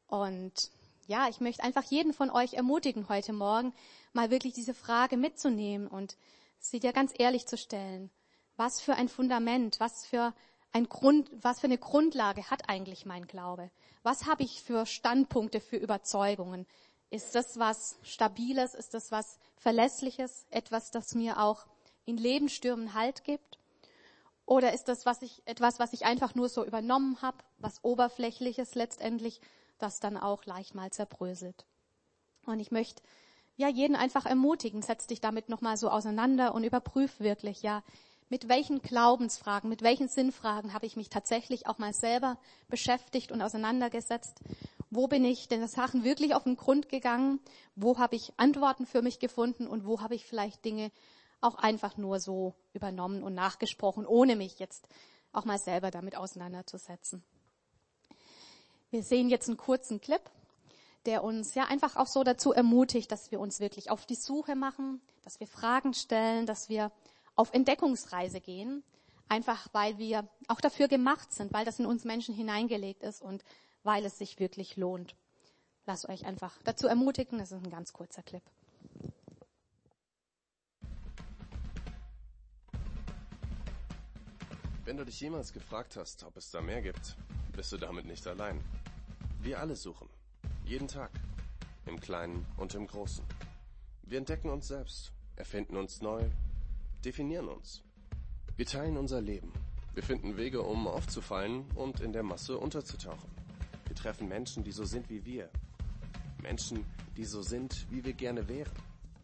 Und 0.07 0.71
ja, 1.07 1.29
ich 1.29 1.41
möchte 1.41 1.63
einfach 1.63 1.85
jeden 1.85 2.13
von 2.13 2.31
euch 2.31 2.55
ermutigen, 2.55 3.09
heute 3.09 3.33
Morgen 3.33 3.73
mal 4.13 4.31
wirklich 4.31 4.55
diese 4.55 4.75
Frage 4.75 5.17
mitzunehmen 5.17 5.87
und 5.87 6.17
sie 6.59 6.81
dir 6.81 6.93
ganz 6.93 7.13
ehrlich 7.17 7.47
zu 7.47 7.57
stellen. 7.57 8.11
Was 8.57 8.81
für 8.81 8.95
ein 8.95 9.09
Fundament, 9.09 9.79
was 9.79 10.07
für 10.07 10.35
ein 10.73 10.89
Grund, 10.89 11.31
was 11.43 11.61
für 11.61 11.67
eine 11.67 11.79
Grundlage 11.79 12.51
hat 12.51 12.69
eigentlich 12.69 13.07
mein 13.07 13.27
Glaube? 13.27 13.71
Was 14.03 14.27
habe 14.27 14.43
ich 14.43 14.63
für 14.63 14.87
Standpunkte, 14.87 15.61
für 15.61 15.77
Überzeugungen? 15.77 16.67
Ist 17.11 17.35
das 17.35 17.59
was 17.59 17.99
Stabiles? 18.03 18.75
Ist 18.75 18.95
das 18.95 19.13
was 19.13 19.39
Verlässliches? 19.57 20.47
Etwas, 20.51 20.91
das 20.91 21.15
mir 21.15 21.41
auch 21.41 21.67
in 22.05 22.17
Lebensstürmen 22.17 22.95
Halt 22.95 23.25
gibt? 23.25 23.59
Oder 24.47 24.73
ist 24.73 24.85
das 24.85 25.05
was 25.05 25.23
ich, 25.23 25.43
etwas, 25.45 25.79
was 25.81 25.93
ich 25.93 26.07
einfach 26.07 26.35
nur 26.35 26.49
so 26.49 26.65
übernommen 26.65 27.21
habe, 27.21 27.39
was 27.59 27.83
Oberflächliches 27.83 28.77
letztendlich, 28.77 29.41
das 29.79 30.01
dann 30.01 30.17
auch 30.17 30.47
leicht 30.47 30.75
mal 30.75 30.91
zerbröselt? 30.91 31.67
Und 32.47 32.61
ich 32.61 32.71
möchte 32.71 33.03
ja 33.57 33.69
jeden 33.69 33.97
einfach 33.97 34.25
ermutigen, 34.25 34.83
setz 34.83 35.09
dich 35.09 35.21
damit 35.21 35.49
nochmal 35.49 35.77
so 35.77 35.91
auseinander 35.91 36.55
und 36.55 36.63
überprüf 36.63 37.19
wirklich, 37.19 37.63
ja, 37.63 37.83
mit 38.29 38.49
welchen 38.49 38.83
Glaubensfragen, 38.83 39.71
mit 39.71 39.83
welchen 39.83 40.09
Sinnfragen 40.09 40.73
habe 40.73 40.87
ich 40.87 40.97
mich 40.97 41.11
tatsächlich 41.11 41.67
auch 41.67 41.79
mal 41.79 41.93
selber 41.93 42.39
beschäftigt 42.69 43.31
und 43.31 43.41
auseinandergesetzt? 43.41 44.41
Wo 44.91 45.07
bin 45.07 45.25
ich 45.25 45.49
den 45.49 45.67
Sachen 45.69 46.05
wirklich 46.05 46.35
auf 46.35 46.45
den 46.45 46.57
Grund 46.57 46.89
gegangen? 46.89 47.41
Wo 47.77 47.99
habe 47.99 48.17
ich 48.17 48.33
Antworten 48.37 48.87
für 48.87 49.03
mich 49.03 49.19
gefunden 49.19 49.67
und 49.67 49.87
wo 49.87 50.01
habe 50.01 50.15
ich 50.15 50.27
vielleicht 50.27 50.65
Dinge 50.65 50.91
auch 51.47 51.55
einfach 51.57 51.97
nur 51.97 52.21
so 52.21 52.55
übernommen 52.73 53.23
und 53.23 53.35
nachgesprochen, 53.35 54.07
ohne 54.07 54.37
mich 54.37 54.59
jetzt 54.59 54.87
auch 55.33 55.45
mal 55.45 55.59
selber 55.59 55.91
damit 55.91 56.17
auseinanderzusetzen. 56.17 57.23
Wir 58.91 59.03
sehen 59.03 59.29
jetzt 59.29 59.49
einen 59.49 59.57
kurzen 59.57 60.01
Clip, 60.01 60.23
der 61.07 61.23
uns 61.23 61.55
ja 61.55 61.65
einfach 61.65 61.97
auch 61.97 62.07
so 62.07 62.25
dazu 62.25 62.53
ermutigt, 62.53 63.11
dass 63.13 63.31
wir 63.31 63.41
uns 63.41 63.61
wirklich 63.61 63.91
auf 63.91 64.07
die 64.07 64.15
Suche 64.15 64.57
machen, 64.57 65.01
dass 65.23 65.41
wir 65.41 65.47
Fragen 65.47 65.95
stellen, 65.95 66.47
dass 66.47 66.69
wir 66.69 66.91
auf 67.37 67.53
Entdeckungsreise 67.53 68.41
gehen, 68.41 68.83
einfach 69.29 69.69
weil 69.73 69.99
wir 69.99 70.29
auch 70.49 70.61
dafür 70.61 70.89
gemacht 70.89 71.33
sind, 71.33 71.53
weil 71.53 71.65
das 71.65 71.79
in 71.79 71.87
uns 71.87 72.05
Menschen 72.05 72.35
hineingelegt 72.35 73.03
ist 73.03 73.23
und 73.23 73.45
weil 73.83 74.05
es 74.05 74.19
sich 74.19 74.41
wirklich 74.41 74.77
lohnt. 74.77 75.15
Lasst 75.85 76.09
euch 76.09 76.27
einfach 76.27 76.59
dazu 76.65 76.89
ermutigen, 76.89 77.39
das 77.39 77.53
ist 77.53 77.63
ein 77.63 77.71
ganz 77.71 77.93
kurzer 77.93 78.23
Clip. 78.23 78.43
Wenn 84.87 84.99
du 84.99 85.05
dich 85.05 85.21
jemals 85.21 85.53
gefragt 85.53 85.97
hast, 85.97 86.23
ob 86.23 86.37
es 86.37 86.53
da 86.53 86.63
mehr 86.63 86.81
gibt, 86.81 87.17
bist 87.57 87.73
du 87.73 87.77
damit 87.77 88.07
nicht 88.07 88.25
allein. 88.29 88.63
Wir 89.43 89.59
alle 89.59 89.75
suchen. 89.75 90.09
Jeden 90.65 90.87
Tag. 90.87 91.11
Im 91.87 91.99
Kleinen 91.99 92.47
und 92.57 92.73
im 92.77 92.87
Großen. 92.87 93.25
Wir 94.05 94.19
entdecken 94.19 94.49
uns 94.49 94.69
selbst, 94.69 95.11
erfinden 95.35 95.77
uns 95.77 96.03
neu, 96.03 96.31
definieren 97.05 97.49
uns. 97.49 97.83
Wir 98.57 98.65
teilen 98.65 98.97
unser 98.97 99.21
Leben. 99.21 99.53
Wir 99.95 100.05
finden 100.05 100.37
Wege, 100.37 100.63
um 100.63 100.87
aufzufallen 100.87 101.69
und 101.75 101.99
in 101.99 102.13
der 102.13 102.23
Masse 102.23 102.57
unterzutauchen. 102.57 103.29
Wir 103.89 103.97
treffen 103.97 104.29
Menschen, 104.29 104.63
die 104.63 104.71
so 104.71 104.85
sind 104.85 105.11
wie 105.11 105.25
wir. 105.25 105.51
Menschen, 106.41 106.85
die 107.17 107.25
so 107.25 107.43
sind, 107.43 107.91
wie 107.91 108.05
wir 108.05 108.13
gerne 108.13 108.49
wären. 108.49 108.77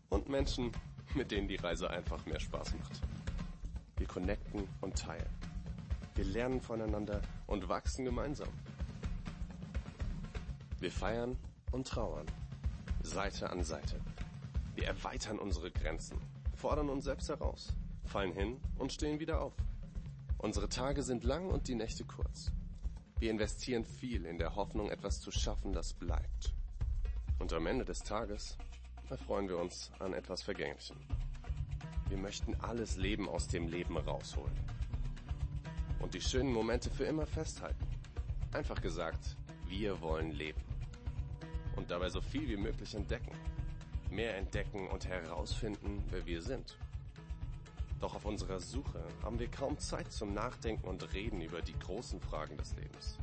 Und 0.08 0.28
Menschen, 0.28 0.72
mit 1.14 1.30
denen 1.30 1.46
die 1.46 1.54
Reise 1.54 1.88
einfach 1.88 2.26
mehr 2.26 2.40
Spaß 2.40 2.74
macht. 2.74 3.00
Wir 3.96 4.08
connecten 4.08 4.66
und 4.80 4.98
teilen. 4.98 5.41
Wir 6.14 6.24
lernen 6.26 6.60
voneinander 6.60 7.22
und 7.46 7.70
wachsen 7.70 8.04
gemeinsam. 8.04 8.48
Wir 10.78 10.92
feiern 10.92 11.38
und 11.70 11.88
trauern. 11.88 12.26
Seite 13.02 13.48
an 13.48 13.64
Seite. 13.64 13.98
Wir 14.74 14.86
erweitern 14.86 15.38
unsere 15.38 15.70
Grenzen, 15.70 16.18
fordern 16.54 16.90
uns 16.90 17.04
selbst 17.04 17.30
heraus, 17.30 17.72
fallen 18.04 18.32
hin 18.32 18.60
und 18.78 18.92
stehen 18.92 19.20
wieder 19.20 19.40
auf. 19.40 19.54
Unsere 20.36 20.68
Tage 20.68 21.02
sind 21.02 21.24
lang 21.24 21.48
und 21.48 21.68
die 21.68 21.74
Nächte 21.74 22.04
kurz. 22.04 22.50
Wir 23.18 23.30
investieren 23.30 23.84
viel 23.84 24.26
in 24.26 24.36
der 24.36 24.54
Hoffnung, 24.54 24.90
etwas 24.90 25.20
zu 25.20 25.30
schaffen, 25.30 25.72
das 25.72 25.94
bleibt. 25.94 26.52
Und 27.38 27.52
am 27.54 27.66
Ende 27.66 27.84
des 27.84 28.02
Tages 28.02 28.58
erfreuen 29.08 29.48
wir 29.48 29.58
uns 29.58 29.90
an 29.98 30.12
etwas 30.12 30.42
Vergänglichem. 30.42 30.96
Wir 32.08 32.18
möchten 32.18 32.54
alles 32.56 32.96
Leben 32.96 33.28
aus 33.28 33.48
dem 33.48 33.68
Leben 33.68 33.96
rausholen 33.96 34.71
und 36.02 36.12
die 36.14 36.20
schönen 36.20 36.52
Momente 36.52 36.90
für 36.90 37.04
immer 37.04 37.26
festhalten. 37.26 37.86
Einfach 38.52 38.82
gesagt, 38.82 39.36
wir 39.66 40.00
wollen 40.02 40.32
leben. 40.32 40.60
Und 41.76 41.90
dabei 41.90 42.10
so 42.10 42.20
viel 42.20 42.46
wie 42.48 42.56
möglich 42.56 42.94
entdecken. 42.94 43.32
Mehr 44.10 44.36
entdecken 44.36 44.88
und 44.88 45.06
herausfinden, 45.06 46.04
wer 46.10 46.26
wir 46.26 46.42
sind. 46.42 46.76
Doch 47.98 48.14
auf 48.14 48.26
unserer 48.26 48.60
Suche 48.60 49.02
haben 49.22 49.38
wir 49.38 49.48
kaum 49.48 49.78
Zeit 49.78 50.12
zum 50.12 50.34
Nachdenken 50.34 50.86
und 50.88 51.14
Reden 51.14 51.40
über 51.40 51.62
die 51.62 51.78
großen 51.78 52.20
Fragen 52.20 52.56
des 52.58 52.74
Lebens. 52.74 53.16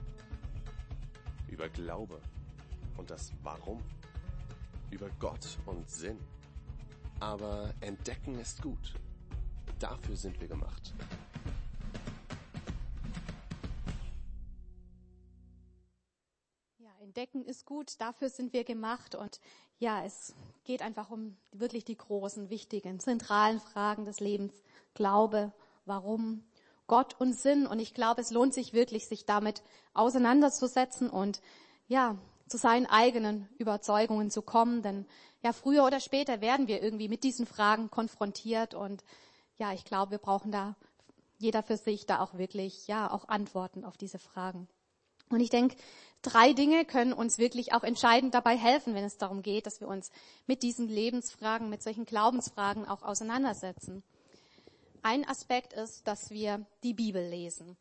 Über 1.50 1.70
Glaube 1.70 2.20
und 2.98 3.10
das 3.12 3.34
Warum. 3.44 3.84
Über 4.90 5.10
Gott 5.20 5.60
und 5.66 5.88
Sinn. 5.90 6.18
Aber 7.20 7.74
entdecken 7.82 8.40
ist 8.40 8.62
gut. 8.62 8.96
Dafür 9.78 10.16
sind 10.16 10.40
wir 10.40 10.48
gemacht. 10.48 10.94
Entdecken 17.20 17.44
ist 17.44 17.66
gut, 17.66 18.00
dafür 18.00 18.30
sind 18.30 18.54
wir 18.54 18.64
gemacht. 18.64 19.14
Und 19.14 19.42
ja, 19.78 20.06
es 20.06 20.34
geht 20.64 20.82
einfach 20.82 21.10
um 21.10 21.36
wirklich 21.52 21.84
die 21.84 21.98
großen, 21.98 22.50
wichtigen, 22.50 23.02
zentralen 23.02 23.60
Fragen 23.60 24.06
des 24.06 24.22
Lebens. 24.22 24.54
Glaube, 24.94 25.52
warum, 25.84 26.46
Gott 26.88 27.20
und 27.20 27.34
Sinn. 27.34 27.68
Und 27.68 27.80
ich 27.80 27.94
glaube, 27.94 28.22
es 28.22 28.32
lohnt 28.32 28.54
sich 28.54 28.72
wirklich, 28.72 29.06
sich 29.06 29.26
damit 29.26 29.64
auseinanderzusetzen 29.94 31.10
und 31.10 31.42
ja, 31.90 32.18
zu 32.48 32.56
seinen 32.58 32.86
eigenen 32.86 33.50
Überzeugungen 33.58 34.32
zu 34.32 34.42
kommen, 34.42 34.82
denn 34.82 35.06
ja, 35.44 35.52
früher 35.52 35.84
oder 35.84 36.00
später 36.00 36.40
werden 36.40 36.70
wir 36.70 36.82
irgendwie 36.82 37.10
mit 37.10 37.26
diesen 37.26 37.46
Fragen 37.46 37.92
konfrontiert. 37.92 38.74
Und 38.74 39.04
ja, 39.58 39.74
ich 39.74 39.84
glaube, 39.84 40.12
wir 40.12 40.18
brauchen 40.20 40.54
da 40.54 40.78
jeder 41.38 41.64
für 41.64 41.76
sich 41.76 42.06
da 42.06 42.22
auch 42.22 42.36
wirklich, 42.36 42.88
ja, 42.88 43.12
auch 43.12 43.28
Antworten 43.28 43.84
auf 43.84 43.98
diese 43.98 44.20
Fragen. 44.20 44.70
Und 45.30 45.42
ich 45.42 45.50
denke, 45.50 45.76
drei 46.22 46.54
Dinge 46.54 46.86
können 46.86 47.14
uns 47.14 47.38
wirklich 47.38 47.74
auch 47.74 47.84
entscheidend 47.84 48.34
dabei 48.34 48.58
helfen, 48.58 48.96
wenn 48.96 49.04
es 49.04 49.18
darum 49.18 49.42
geht, 49.42 49.66
dass 49.66 49.80
wir 49.80 49.88
uns 49.88 50.12
mit 50.48 50.64
diesen 50.64 50.88
Lebensfragen, 50.88 51.70
mit 51.70 51.82
solchen 51.82 52.06
Glaubensfragen 52.06 52.88
auch 52.88 53.04
auseinandersetzen. 53.04 54.04
Ein 55.02 55.28
Aspekt 55.28 55.74
ist, 55.74 56.08
dass 56.08 56.30
wir 56.30 56.66
die 56.84 56.94
Bibel 56.94 57.26
lesen. 57.26 57.78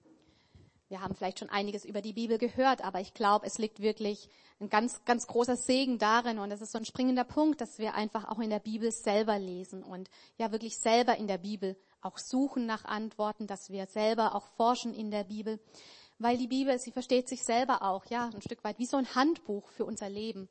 Wir 0.89 1.03
haben 1.03 1.15
vielleicht 1.15 1.41
schon 1.41 1.51
einiges 1.51 1.85
über 1.85 2.01
die 2.01 2.15
Bibel 2.15 2.39
gehört, 2.39 2.83
aber 2.83 3.01
ich 3.01 3.13
glaube, 3.13 3.45
es 3.47 3.59
liegt 3.59 3.81
wirklich 3.81 4.31
ein 4.59 4.71
ganz, 4.71 5.05
ganz 5.05 5.27
großer 5.27 5.57
Segen 5.57 5.99
darin 5.99 6.39
und 6.39 6.51
es 6.51 6.63
ist 6.63 6.73
so 6.73 6.79
ein 6.79 6.87
springender 6.87 7.25
Punkt, 7.25 7.61
dass 7.61 7.79
wir 7.79 7.95
einfach 7.95 8.27
auch 8.29 8.39
in 8.39 8.49
der 8.49 8.59
Bibel 8.59 8.91
selber 8.91 9.39
lesen 9.39 9.83
und 9.83 10.09
ja 10.39 10.51
wirklich 10.51 10.79
selber 10.79 11.17
in 11.17 11.27
der 11.27 11.39
Bibel 11.39 11.77
auch 12.01 12.17
suchen 12.17 12.65
nach 12.65 12.87
Antworten, 12.87 13.47
dass 13.47 13.71
wir 13.71 13.87
selber 13.87 14.35
auch 14.35 14.47
forschen 14.57 14.95
in 14.95 15.11
der 15.11 15.25
Bibel 15.25 15.61
weil 16.19 16.37
die 16.37 16.49
Bibel, 16.49 16.79
sie 16.79 16.93
versteht 16.93 17.29
sich 17.29 17.43
selber 17.45 17.83
auch, 17.83 18.05
ja, 18.07 18.31
ein 18.33 18.43
Stück 18.43 18.65
weit 18.65 18.79
wie 18.79 18.87
so 18.87 18.97
ein 18.97 19.15
Handbuch 19.15 19.69
für 19.69 19.85
unser 19.85 20.09
Leben, 20.09 20.49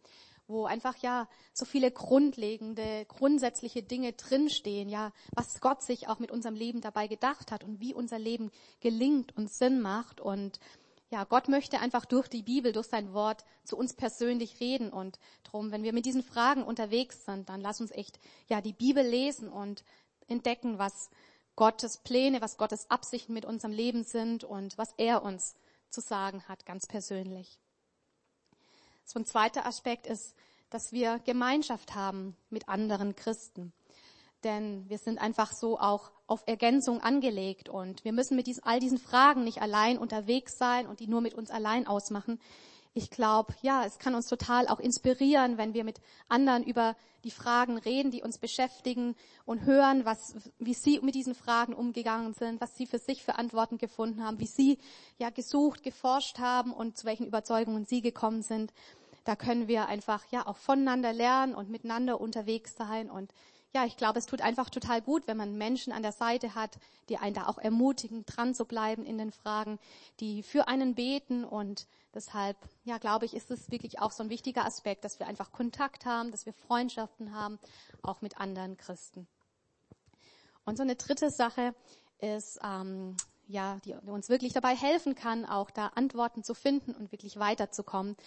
wo 0.48 0.66
einfach 0.66 0.96
ja 0.98 1.28
so 1.54 1.66
viele 1.66 1.92
grundlegende, 1.92 3.06
grundsätzliche 3.06 3.84
Dinge 3.84 4.14
drinstehen, 4.14 4.90
ja, 4.90 5.12
was 5.34 5.60
Gott 5.60 5.84
sich 5.84 6.08
auch 6.08 6.20
mit 6.20 6.32
unserem 6.32 6.56
Leben 6.56 6.82
dabei 6.82 7.08
gedacht 7.08 7.52
hat 7.52 7.64
und 7.64 7.82
wie 7.82 7.94
unser 7.94 8.18
Leben 8.18 8.52
gelingt 8.80 9.36
und 9.36 9.52
Sinn 9.52 9.82
macht. 9.82 10.22
Und 10.22 10.60
ja, 11.10 11.26
Gott 11.26 11.50
möchte 11.50 11.80
einfach 11.80 12.06
durch 12.06 12.28
die 12.30 12.44
Bibel, 12.44 12.72
durch 12.72 12.88
sein 12.88 13.14
Wort 13.14 13.44
zu 13.64 13.78
uns 13.78 13.94
persönlich 13.94 14.60
reden. 14.62 14.90
Und 14.90 15.20
drum, 15.44 15.72
wenn 15.72 15.84
wir 15.84 15.94
mit 15.94 16.06
diesen 16.06 16.24
Fragen 16.24 16.64
unterwegs 16.64 17.26
sind, 17.26 17.50
dann 17.50 17.62
lass 17.62 17.82
uns 17.82 17.92
echt 17.92 18.20
ja 18.48 18.62
die 18.62 18.74
Bibel 18.74 19.06
lesen 19.06 19.50
und 19.50 19.84
entdecken, 20.28 20.80
was 20.80 21.10
Gottes 21.58 21.98
Pläne, 21.98 22.40
was 22.40 22.56
Gottes 22.56 22.90
Absichten 22.90 23.34
mit 23.34 23.44
unserem 23.44 23.74
Leben 23.74 24.06
sind 24.06 24.46
und 24.46 24.78
was 24.78 24.94
er 24.98 25.24
uns 25.24 25.56
zu 25.90 26.00
sagen 26.00 26.44
hat, 26.48 26.66
ganz 26.66 26.88
persönlich. 26.88 27.60
So 29.04 29.20
ein 29.20 29.26
zweiter 29.26 29.66
Aspekt 29.66 30.08
ist, 30.08 30.36
dass 30.70 30.92
wir 30.92 31.20
Gemeinschaft 31.20 31.96
haben 31.96 32.38
mit 32.50 32.70
anderen 32.70 33.16
Christen. 33.16 33.74
Denn 34.44 34.88
wir 34.88 35.00
sind 35.00 35.18
einfach 35.18 35.52
so 35.52 35.80
auch 35.80 36.12
auf 36.28 36.44
Ergänzung 36.46 37.02
angelegt 37.02 37.70
und 37.70 38.04
wir 38.04 38.14
müssen 38.14 38.36
mit 38.36 38.46
diesen, 38.46 38.64
all 38.64 38.80
diesen 38.80 39.00
Fragen 39.00 39.44
nicht 39.44 39.62
allein 39.62 39.98
unterwegs 39.98 40.58
sein 40.58 40.86
und 40.86 41.00
die 41.00 41.08
nur 41.08 41.22
mit 41.22 41.34
uns 41.34 41.50
allein 41.50 41.88
ausmachen. 41.88 42.40
Ich 42.98 43.12
glaube, 43.12 43.54
ja, 43.62 43.86
es 43.86 44.00
kann 44.00 44.16
uns 44.16 44.28
total 44.28 44.68
auch 44.68 44.80
inspirieren, 44.80 45.58
wenn 45.58 45.76
wir 45.76 45.84
mit 45.84 46.02
anderen 46.28 46.64
über 46.64 46.96
die 47.24 47.32
Fragen 47.32 47.78
reden, 47.78 48.10
die 48.10 48.24
uns 48.24 48.40
beschäftigen 48.40 49.16
und 49.46 49.66
hören, 49.66 50.04
was, 50.04 50.36
wie 50.58 50.74
sie 50.74 51.00
mit 51.02 51.14
diesen 51.14 51.36
Fragen 51.36 51.74
umgegangen 51.74 52.34
sind, 52.34 52.60
was 52.60 52.76
sie 52.76 52.88
für 52.88 52.98
sich 52.98 53.24
für 53.24 53.36
Antworten 53.36 53.78
gefunden 53.78 54.24
haben, 54.24 54.40
wie 54.40 54.48
sie 54.48 54.80
ja 55.20 55.30
gesucht, 55.30 55.84
geforscht 55.84 56.40
haben 56.40 56.74
und 56.74 56.98
zu 56.98 57.06
welchen 57.06 57.28
Überzeugungen 57.28 57.86
sie 57.86 58.02
gekommen 58.02 58.42
sind. 58.42 58.74
Da 59.26 59.36
können 59.36 59.68
wir 59.68 59.88
einfach 59.88 60.24
ja 60.32 60.48
auch 60.48 60.58
voneinander 60.58 61.14
lernen 61.14 61.54
und 61.54 61.70
miteinander 61.70 62.20
unterwegs 62.20 62.76
sein 62.78 63.12
und 63.12 63.32
ja, 63.74 63.86
ich 63.86 63.98
glaube, 63.98 64.18
es 64.18 64.26
tut 64.26 64.42
einfach 64.42 64.70
total 64.70 65.02
gut, 65.02 65.28
wenn 65.28 65.38
man 65.38 65.58
Menschen 65.58 65.94
an 65.94 66.02
der 66.02 66.12
Seite 66.12 66.56
hat, 66.56 66.80
die 67.10 67.18
einen 67.18 67.36
da 67.36 67.48
auch 67.48 67.58
ermutigen, 67.58 68.26
dran 68.26 68.56
zu 68.56 68.66
bleiben 68.66 69.06
in 69.06 69.18
den 69.18 69.32
Fragen, 69.32 69.78
die 70.20 70.42
für 70.42 70.68
einen 70.68 70.96
beten 70.96 71.44
und 71.44 71.88
deshalb, 72.14 72.58
ja, 72.86 72.98
glaube 72.98 73.26
ich, 73.26 73.34
ist 73.34 73.52
es 73.52 73.70
wirklich 73.70 74.00
auch 74.00 74.12
so 74.12 74.24
ein 74.24 74.30
wichtiger 74.30 74.66
Aspekt, 74.66 75.04
dass 75.04 75.20
wir 75.20 75.28
einfach 75.28 75.52
Kontakt 75.52 76.06
haben, 76.06 76.32
dass 76.32 76.46
wir 76.46 76.54
Freundschaften 76.54 77.36
haben, 77.36 77.60
auch 78.02 78.22
mit 78.22 78.40
anderen 78.40 78.78
Christen. 78.78 79.28
Und 80.66 80.78
so 80.78 80.84
eine 80.84 80.96
dritte 80.96 81.30
Sache 81.30 81.76
ist, 82.20 82.60
ähm, 82.64 83.16
ja, 83.48 83.80
die, 83.86 83.96
die 84.02 84.10
uns 84.10 84.30
wirklich 84.30 84.54
dabei 84.54 84.76
helfen 84.76 85.16
kann, 85.16 85.46
auch 85.46 85.72
da 85.72 85.88
Antworten 85.88 86.44
zu 86.44 86.54
finden 86.54 86.94
und 86.94 87.12
wirklich 87.12 87.38
weiterzukommen, 87.38 88.18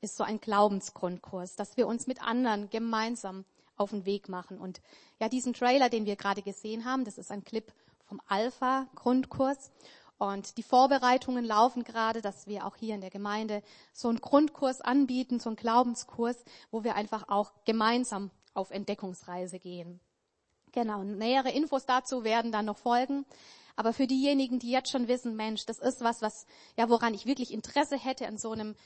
ist 0.00 0.16
so 0.16 0.24
ein 0.24 0.40
Glaubensgrundkurs, 0.40 1.56
dass 1.56 1.76
wir 1.76 1.86
uns 1.86 2.06
mit 2.06 2.22
anderen 2.22 2.70
gemeinsam 2.70 3.44
auf 3.80 3.90
den 3.90 4.04
Weg 4.04 4.28
machen. 4.28 4.58
Und 4.58 4.80
ja, 5.18 5.28
diesen 5.28 5.54
Trailer, 5.54 5.88
den 5.88 6.06
wir 6.06 6.16
gerade 6.16 6.42
gesehen 6.42 6.84
haben, 6.84 7.04
das 7.04 7.18
ist 7.18 7.30
ein 7.30 7.44
Clip 7.44 7.72
vom 8.04 8.20
Alpha-Grundkurs. 8.28 9.70
Und 10.18 10.58
die 10.58 10.62
Vorbereitungen 10.62 11.46
laufen 11.46 11.82
gerade, 11.82 12.20
dass 12.20 12.46
wir 12.46 12.66
auch 12.66 12.76
hier 12.76 12.94
in 12.94 13.00
der 13.00 13.10
Gemeinde 13.10 13.62
so 13.94 14.08
einen 14.08 14.20
Grundkurs 14.20 14.82
anbieten, 14.82 15.40
so 15.40 15.48
einen 15.48 15.56
Glaubenskurs, 15.56 16.36
wo 16.70 16.84
wir 16.84 16.94
einfach 16.94 17.28
auch 17.28 17.52
gemeinsam 17.64 18.30
auf 18.52 18.70
Entdeckungsreise 18.70 19.58
gehen. 19.58 19.98
Genau, 20.72 21.02
nähere 21.02 21.50
Infos 21.50 21.86
dazu 21.86 22.22
werden 22.22 22.52
dann 22.52 22.66
noch 22.66 22.76
folgen. 22.76 23.24
Aber 23.76 23.94
für 23.94 24.06
diejenigen, 24.06 24.58
die 24.58 24.70
jetzt 24.70 24.90
schon 24.90 25.08
wissen, 25.08 25.36
Mensch, 25.36 25.64
das 25.64 25.78
ist 25.78 26.02
was, 26.02 26.20
was, 26.20 26.44
ja, 26.76 26.90
woran 26.90 27.14
ich 27.14 27.24
wirklich 27.24 27.50
Interesse 27.50 27.96
hätte, 27.96 28.26
an 28.26 28.36
so 28.36 28.52
einem 28.52 28.76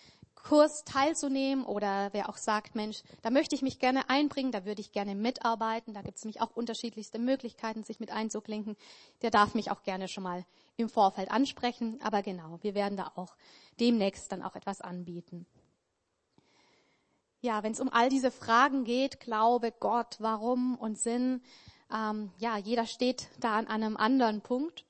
Kurs 0.45 0.85
teilzunehmen 0.85 1.65
oder 1.65 2.13
wer 2.13 2.29
auch 2.29 2.37
sagt, 2.37 2.75
Mensch, 2.75 3.03
da 3.23 3.31
möchte 3.31 3.55
ich 3.55 3.63
mich 3.63 3.79
gerne 3.79 4.11
einbringen, 4.11 4.53
da 4.53 4.67
würde 4.67 4.83
ich 4.83 4.93
gerne 4.93 5.15
mitarbeiten, 5.15 5.95
da 5.95 6.03
gibt 6.03 6.19
es 6.19 6.25
nämlich 6.25 6.43
auch 6.43 6.51
unterschiedlichste 6.55 7.19
Möglichkeiten, 7.19 7.83
sich 7.83 7.99
mit 7.99 8.11
einzuklinken, 8.11 8.77
der 9.23 9.31
darf 9.31 9.55
mich 9.55 9.71
auch 9.71 9.83
gerne 9.83 10.07
schon 10.07 10.23
mal 10.23 10.45
im 10.77 10.91
Vorfeld 10.91 11.31
ansprechen. 11.31 11.99
Aber 12.03 12.23
genau, 12.23 12.59
wir 12.61 12.75
werden 12.75 12.99
da 12.99 13.13
auch 13.15 13.37
demnächst 13.81 14.31
dann 14.33 14.43
auch 14.43 14.55
etwas 14.55 14.83
anbieten. 14.83 15.47
Ja, 17.41 17.63
wenn 17.63 17.73
es 17.73 17.81
um 17.81 17.91
all 17.91 18.11
diese 18.11 18.31
Fragen 18.31 18.85
geht, 18.85 19.21
Glaube, 19.21 19.73
Gott, 19.73 20.17
Warum 20.19 20.77
und 20.77 20.99
Sinn, 20.99 21.43
ähm, 21.91 22.31
ja, 22.39 22.59
jeder 22.59 22.87
steht 22.87 23.29
da 23.41 23.57
an 23.57 23.67
einem 23.67 23.97
anderen 23.97 24.43
Punkt. 24.43 24.85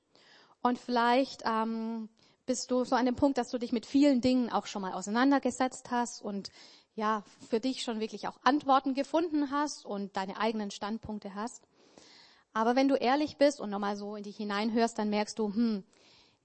Und 0.61 0.79
vielleicht 0.79 1.43
ähm, 1.45 2.09
bist 2.45 2.71
du 2.71 2.83
so 2.83 2.95
an 2.95 3.05
dem 3.05 3.15
Punkt, 3.15 3.37
dass 3.37 3.49
du 3.49 3.57
dich 3.57 3.71
mit 3.71 3.85
vielen 3.85 4.21
Dingen 4.21 4.51
auch 4.51 4.65
schon 4.65 4.81
mal 4.81 4.93
auseinandergesetzt 4.93 5.91
hast 5.91 6.21
und 6.21 6.51
ja, 6.95 7.23
für 7.49 7.59
dich 7.59 7.83
schon 7.83 7.99
wirklich 7.99 8.27
auch 8.27 8.39
Antworten 8.43 8.93
gefunden 8.93 9.51
hast 9.51 9.85
und 9.85 10.15
deine 10.15 10.37
eigenen 10.37 10.71
Standpunkte 10.71 11.35
hast. 11.35 11.67
Aber 12.53 12.75
wenn 12.75 12.87
du 12.87 12.95
ehrlich 12.95 13.37
bist 13.37 13.59
und 13.59 13.69
nochmal 13.69 13.97
so 13.97 14.15
in 14.15 14.23
dich 14.23 14.37
hineinhörst, 14.37 14.97
dann 14.97 15.09
merkst 15.09 15.37
du, 15.37 15.53
hm, 15.53 15.83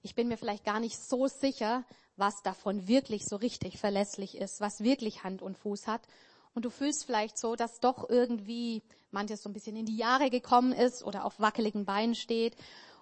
ich 0.01 0.13
bin 0.13 0.27
mir 0.27 0.37
vielleicht 0.37 0.65
gar 0.65 0.79
nicht 0.79 0.97
so 0.97 1.27
sicher, 1.27 1.85
was 2.17 2.41
davon 2.43 2.87
wirklich 2.87 3.25
so 3.25 3.37
richtig 3.37 3.79
verlässlich 3.79 4.37
ist, 4.37 4.59
was 4.59 4.83
wirklich 4.83 5.23
Hand 5.23 5.41
und 5.41 5.57
Fuß 5.57 5.87
hat. 5.87 6.01
Und 6.53 6.65
du 6.65 6.69
fühlst 6.69 7.05
vielleicht 7.05 7.37
so, 7.37 7.55
dass 7.55 7.79
doch 7.79 8.09
irgendwie 8.09 8.83
manches 9.11 9.41
so 9.41 9.49
ein 9.49 9.53
bisschen 9.53 9.77
in 9.77 9.85
die 9.85 9.95
Jahre 9.95 10.29
gekommen 10.29 10.73
ist 10.73 11.03
oder 11.03 11.23
auf 11.23 11.39
wackeligen 11.39 11.85
Beinen 11.85 12.15
steht 12.15 12.57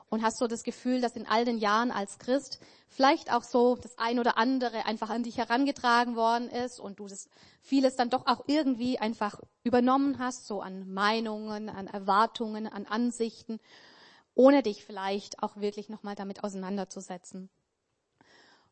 und 0.09 0.23
hast 0.23 0.37
so 0.37 0.47
das 0.47 0.63
Gefühl, 0.63 1.01
dass 1.01 1.15
in 1.15 1.27
all 1.27 1.45
den 1.45 1.57
Jahren 1.57 1.91
als 1.91 2.17
Christ 2.17 2.59
vielleicht 2.87 3.31
auch 3.31 3.43
so 3.43 3.75
das 3.75 3.97
ein 3.97 4.19
oder 4.19 4.37
andere 4.37 4.85
einfach 4.85 5.09
an 5.09 5.23
dich 5.23 5.37
herangetragen 5.37 6.15
worden 6.15 6.49
ist 6.49 6.79
und 6.79 6.99
du 6.99 7.07
das 7.07 7.29
vieles 7.61 7.95
dann 7.95 8.09
doch 8.09 8.25
auch 8.25 8.43
irgendwie 8.47 8.99
einfach 8.99 9.39
übernommen 9.63 10.19
hast, 10.19 10.47
so 10.47 10.61
an 10.61 10.91
Meinungen, 10.91 11.69
an 11.69 11.87
Erwartungen, 11.87 12.67
an 12.67 12.85
Ansichten, 12.85 13.59
ohne 14.33 14.63
dich 14.63 14.83
vielleicht 14.83 15.43
auch 15.43 15.57
wirklich 15.57 15.89
nochmal 15.89 16.15
damit 16.15 16.43
auseinanderzusetzen. 16.43 17.49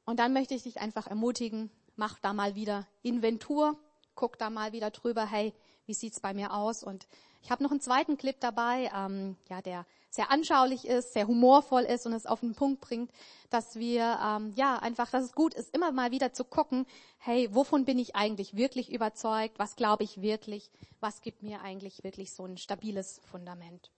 Und 0.06 0.20
dann 0.20 0.34
möchte 0.34 0.56
ich 0.56 0.64
dich 0.64 0.80
einfach 0.80 1.08
ermutigen, 1.08 1.70
mach 1.96 2.18
da 2.20 2.34
mal 2.34 2.56
wieder 2.56 2.88
Inventur, 3.04 3.78
guck 4.16 4.40
da 4.40 4.50
mal 4.50 4.72
wieder 4.72 4.90
drüber, 4.90 5.26
hey, 5.26 5.54
wie 5.86 5.94
sieht's 5.94 6.20
bei 6.20 6.34
mir 6.34 6.54
aus? 6.54 6.84
Und 6.84 7.08
ich 7.44 7.52
habe 7.52 7.64
noch 7.64 7.72
einen 7.72 7.82
zweiten 7.82 8.18
Clip 8.18 8.40
dabei, 8.40 8.90
ähm, 8.96 9.36
ja, 9.50 9.62
der 9.62 9.86
sehr 10.10 10.32
anschaulich 10.32 10.88
ist, 10.88 11.14
sehr 11.14 11.28
humorvoll 11.28 11.84
ist 11.84 12.06
und 12.06 12.14
es 12.14 12.26
auf 12.26 12.40
den 12.42 12.56
Punkt 12.56 12.82
bringt, 12.82 13.12
dass 13.50 13.76
wir 13.76 14.20
ähm, 14.24 14.54
ja 14.56 14.78
einfach, 14.80 15.10
dass 15.10 15.24
es 15.24 15.34
gut 15.34 15.54
ist, 15.54 15.74
immer 15.74 15.92
mal 15.92 16.12
wieder 16.12 16.34
zu 16.34 16.44
gucken, 16.44 16.86
hey, 17.18 17.54
wovon 17.54 17.86
bin 17.86 18.00
ich 18.00 18.16
eigentlich 18.16 18.56
wirklich 18.56 18.92
überzeugt? 18.92 19.60
Was 19.60 19.76
glaube 19.76 20.04
ich 20.04 20.22
wirklich? 20.22 20.72
Was 21.00 21.22
gibt 21.22 21.44
mir 21.44 21.62
eigentlich 21.62 22.04
wirklich 22.04 22.34
so 22.34 22.46
ein 22.46 22.58
stabiles 22.58 23.22
Fundament? 23.30 23.92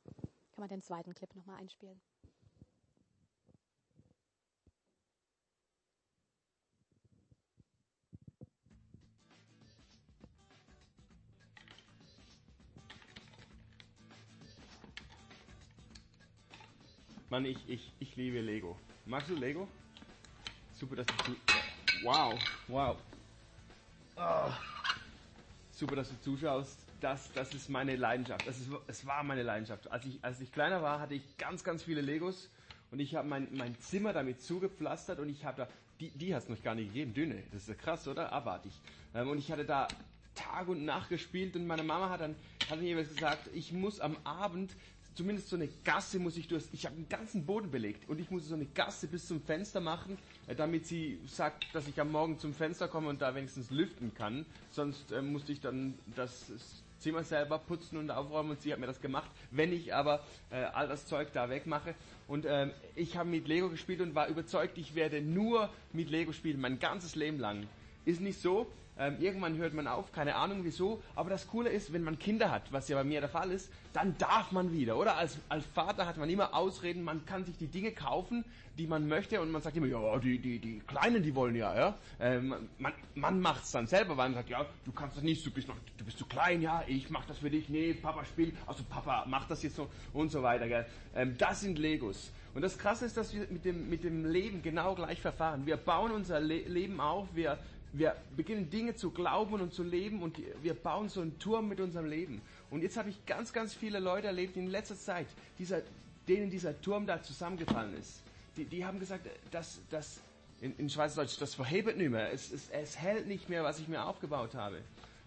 Kann 0.52 0.62
man 0.62 0.69
den 0.69 0.82
zweiten 0.82 1.13
Clip 1.13 1.34
nochmal 1.36 1.58
einspielen? 1.58 2.00
Mann, 17.29 17.45
ich, 17.45 17.57
ich, 17.67 17.91
ich 17.99 18.15
liebe 18.15 18.41
Lego. 18.41 18.75
Magst 19.05 19.29
du 19.29 19.35
Lego? 19.35 19.67
Super, 20.73 20.95
dass 20.95 21.05
du. 21.05 21.35
Wow, 22.03 22.39
wow. 22.67 22.97
Oh. 24.15 24.51
Super, 25.71 25.97
dass 25.97 26.09
du 26.09 26.19
zuschaust. 26.21 26.79
Das, 26.99 27.31
das 27.33 27.53
ist 27.53 27.69
meine 27.69 27.95
Leidenschaft. 27.95 28.47
Das 28.47 28.59
ist, 28.59 28.69
es 28.87 29.05
war 29.05 29.23
meine 29.23 29.43
Leidenschaft. 29.43 29.91
Als 29.91 30.05
ich, 30.05 30.17
als 30.23 30.41
ich 30.41 30.51
kleiner 30.51 30.81
war, 30.81 30.99
hatte 30.99 31.13
ich 31.13 31.37
ganz, 31.37 31.63
ganz 31.63 31.83
viele 31.83 32.01
Legos 32.01 32.49
und 32.91 32.99
ich 32.99 33.13
habe 33.15 33.27
mein, 33.27 33.47
mein 33.51 33.79
Zimmer 33.79 34.11
damit 34.11 34.41
zugepflastert 34.41 35.19
und 35.19 35.29
ich 35.29 35.45
habe 35.45 35.57
da, 35.61 35.67
die, 35.99 36.09
die 36.09 36.33
hat 36.33 36.43
es 36.43 36.49
noch 36.49 36.61
gar 36.63 36.73
nicht 36.73 36.87
gegeben, 36.87 37.13
dünne. 37.13 37.43
Das 37.51 37.61
ist 37.61 37.69
ja 37.69 37.75
krass, 37.75 38.07
oder? 38.07 38.33
Abartig. 38.33 38.73
Ähm, 39.13 39.29
und 39.29 39.37
ich 39.37 39.51
hatte 39.51 39.65
da 39.65 39.87
Tag 40.33 40.67
und 40.67 40.83
Nacht 40.83 41.09
gespielt 41.09 41.55
und 41.55 41.67
meine 41.67 41.83
Mama 41.83 42.09
hat 42.09 42.21
dann, 42.21 42.35
hat 42.69 42.81
mir 42.81 42.95
gesagt, 42.95 43.49
ich 43.53 43.71
muss 43.71 43.99
am 43.99 44.17
Abend 44.23 44.71
zumindest 45.19 45.49
so 45.49 45.58
eine 45.58 45.67
Gasse 45.84 46.17
muss 46.17 46.38
ich 46.38 46.47
durch. 46.47 46.63
Ich 46.71 46.86
habe 46.86 46.95
den 46.95 47.10
ganzen 47.10 47.45
Boden 47.45 47.69
belegt 47.69 48.08
und 48.08 48.21
ich 48.21 48.32
muss 48.32 48.47
so 48.47 48.55
eine 48.55 48.65
Gasse 48.67 49.05
bis 49.05 49.27
zum 49.27 49.41
Fenster 49.41 49.82
machen, 49.82 50.17
äh, 50.47 50.55
damit 50.55 50.88
sie 50.88 51.19
sagt, 51.27 51.65
dass 51.73 51.89
ich 51.89 51.99
am 51.99 52.13
Morgen 52.13 52.39
zum 52.39 52.53
Fenster 52.53 52.88
komme 52.88 53.10
und 53.10 53.21
da 53.21 53.36
wenigstens 53.36 53.69
lüften 53.69 54.13
kann. 54.13 54.45
Sonst 54.71 55.12
äh, 55.12 55.21
musste 55.21 55.51
ich 55.51 55.60
dann 55.60 55.95
das 56.15 56.45
Zimmer 56.99 57.25
selber 57.25 57.60
putzen 57.60 57.97
und 57.97 58.10
aufräumen 58.12 58.51
und 58.51 58.62
sie 58.62 58.71
hat 58.71 58.79
mir 58.79 58.88
das 58.88 59.01
gemacht. 59.01 59.29
Wenn 59.51 59.73
ich 59.73 59.93
aber 59.93 60.23
äh, 60.51 60.63
all 60.63 60.88
das 60.88 61.05
Zeug 61.05 61.34
da 61.34 61.49
wegmache 61.49 61.95
und 62.29 62.45
ähm, 62.47 62.71
ich 62.95 63.17
habe 63.17 63.27
mit 63.27 63.45
Lego 63.45 63.67
gespielt 63.67 63.99
und 63.99 64.15
war 64.15 64.29
überzeugt, 64.29 64.77
ich 64.77 64.95
werde 64.95 65.21
nur 65.21 65.69
mit 65.91 66.10
Lego 66.10 66.32
spielen, 66.32 66.62
mein 66.62 66.79
ganzes 66.79 67.15
Leben 67.15 67.39
lang. 67.39 67.67
Ist 68.05 68.21
nicht 68.21 68.41
so. 68.41 68.71
Ähm, 68.99 69.15
irgendwann 69.19 69.57
hört 69.57 69.73
man 69.73 69.88
auf, 69.88 70.12
keine 70.12 70.35
Ahnung 70.35 70.59
wieso. 70.63 71.01
Aber 71.15 71.29
das 71.29 71.47
Coole 71.47 71.69
ist, 71.69 71.93
wenn 71.93 72.03
man 72.03 72.19
Kinder 72.19 72.51
hat, 72.51 72.71
was 72.71 72.89
ja 72.89 72.97
bei 72.97 73.03
mir 73.05 73.21
der 73.21 73.29
Fall 73.29 73.49
ist, 73.51 73.71
dann 73.93 74.17
darf 74.17 74.51
man 74.51 74.73
wieder, 74.73 74.97
oder? 74.97 75.15
Als, 75.15 75.38
als 75.47 75.65
Vater 75.65 76.05
hat 76.05 76.17
man 76.17 76.29
immer 76.29 76.53
Ausreden, 76.53 77.03
man 77.03 77.25
kann 77.25 77.45
sich 77.45 77.57
die 77.57 77.67
Dinge 77.67 77.91
kaufen, 77.91 78.43
die 78.77 78.88
man 78.88 79.07
möchte 79.07 79.41
und 79.41 79.51
man 79.51 79.62
sagt 79.62 79.77
immer, 79.77 79.88
ja, 79.88 80.17
die, 80.19 80.38
die, 80.38 80.59
die 80.59 80.79
Kleinen, 80.79 81.23
die 81.23 81.33
wollen 81.33 81.55
ja, 81.55 81.75
ja. 81.75 81.97
Ähm, 82.19 82.69
man 83.15 83.39
man 83.41 83.55
es 83.62 83.71
dann 83.71 83.88
selber, 83.88 84.17
weil 84.17 84.29
man 84.29 84.35
sagt, 84.35 84.49
ja, 84.49 84.65
du 84.85 84.91
kannst 84.91 85.17
das 85.17 85.23
nicht, 85.23 85.45
du 85.45 85.51
bist 85.51 85.67
noch, 85.67 85.75
du 85.97 86.05
bist 86.05 86.17
zu 86.17 86.25
klein, 86.25 86.62
ja, 86.62 86.83
ich 86.88 87.09
mach 87.09 87.25
das 87.25 87.39
für 87.39 87.49
dich, 87.49 87.69
nee, 87.69 87.93
Papa 87.93 88.23
spielt, 88.25 88.55
also 88.67 88.83
Papa 88.89 89.25
macht 89.27 89.49
das 89.49 89.63
jetzt 89.63 89.75
so 89.75 89.89
und 90.13 90.29
so 90.29 90.43
weiter, 90.43 90.67
gell. 90.67 90.85
Ähm, 91.15 91.35
das 91.38 91.62
sind 91.62 91.79
Legos. 91.79 92.31
Und 92.55 92.63
das 92.63 92.77
Krasse 92.77 93.05
ist, 93.05 93.15
dass 93.15 93.33
wir 93.33 93.47
mit 93.49 93.63
dem, 93.63 93.89
mit 93.89 94.03
dem 94.03 94.25
Leben 94.25 94.62
genau 94.62 94.95
gleich 94.95 95.21
verfahren. 95.21 95.65
Wir 95.65 95.77
bauen 95.77 96.12
unser 96.12 96.39
Le 96.39 96.62
Leben 96.62 96.99
auf, 96.99 97.27
wir, 97.33 97.59
wir 97.93 98.15
beginnen 98.36 98.69
Dinge 98.69 98.95
zu 98.95 99.12
glauben 99.12 99.54
und 99.54 99.73
zu 99.73 99.84
leben 99.84 100.21
und 100.21 100.38
wir 100.62 100.73
bauen 100.73 101.10
so 101.10 101.21
einen 101.21 101.38
Turm 101.39 101.67
mit 101.67 101.80
unserem 101.80 102.06
Leben. 102.06 102.41
Und 102.69 102.82
jetzt 102.84 102.97
habe 102.97 103.10
ich 103.10 103.25
ganz, 103.25 103.52
ganz 103.52 103.73
viele 103.73 103.99
Leute 103.99 104.28
erlebt 104.28 104.58
in 104.58 104.67
letzter 104.67 104.97
Zeit, 104.97 105.28
dieser, 105.58 105.82
denen 106.28 106.49
dieser 106.49 106.80
Turm 106.82 107.08
da 107.08 107.21
zusammengefallen 107.21 107.97
ist. 107.97 108.21
Die, 108.58 108.65
die 108.65 108.86
haben 108.86 108.99
gesagt, 108.99 109.28
dass, 109.52 109.80
dass 109.89 110.19
in, 110.62 110.75
in 110.78 110.89
Schweizerdeutsch, 110.89 111.39
das 111.39 111.56
verhebt 111.56 111.97
nicht 111.97 112.12
mehr. 112.12 112.32
Es, 112.32 112.52
es, 112.52 112.69
es 112.69 112.97
hält 112.97 113.28
nicht 113.28 113.49
mehr, 113.49 113.63
was 113.63 113.80
ich 113.80 113.88
mir 113.88 114.04
aufgebaut 114.04 114.56
habe. 114.56 114.82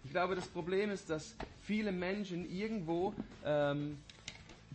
Ich 0.05 0.11
glaube, 0.11 0.35
das 0.35 0.47
Problem 0.47 0.91
ist, 0.91 1.09
dass 1.09 1.35
viele 1.61 1.91
Menschen 1.91 2.49
irgendwo 2.49 3.13
ähm, 3.45 3.97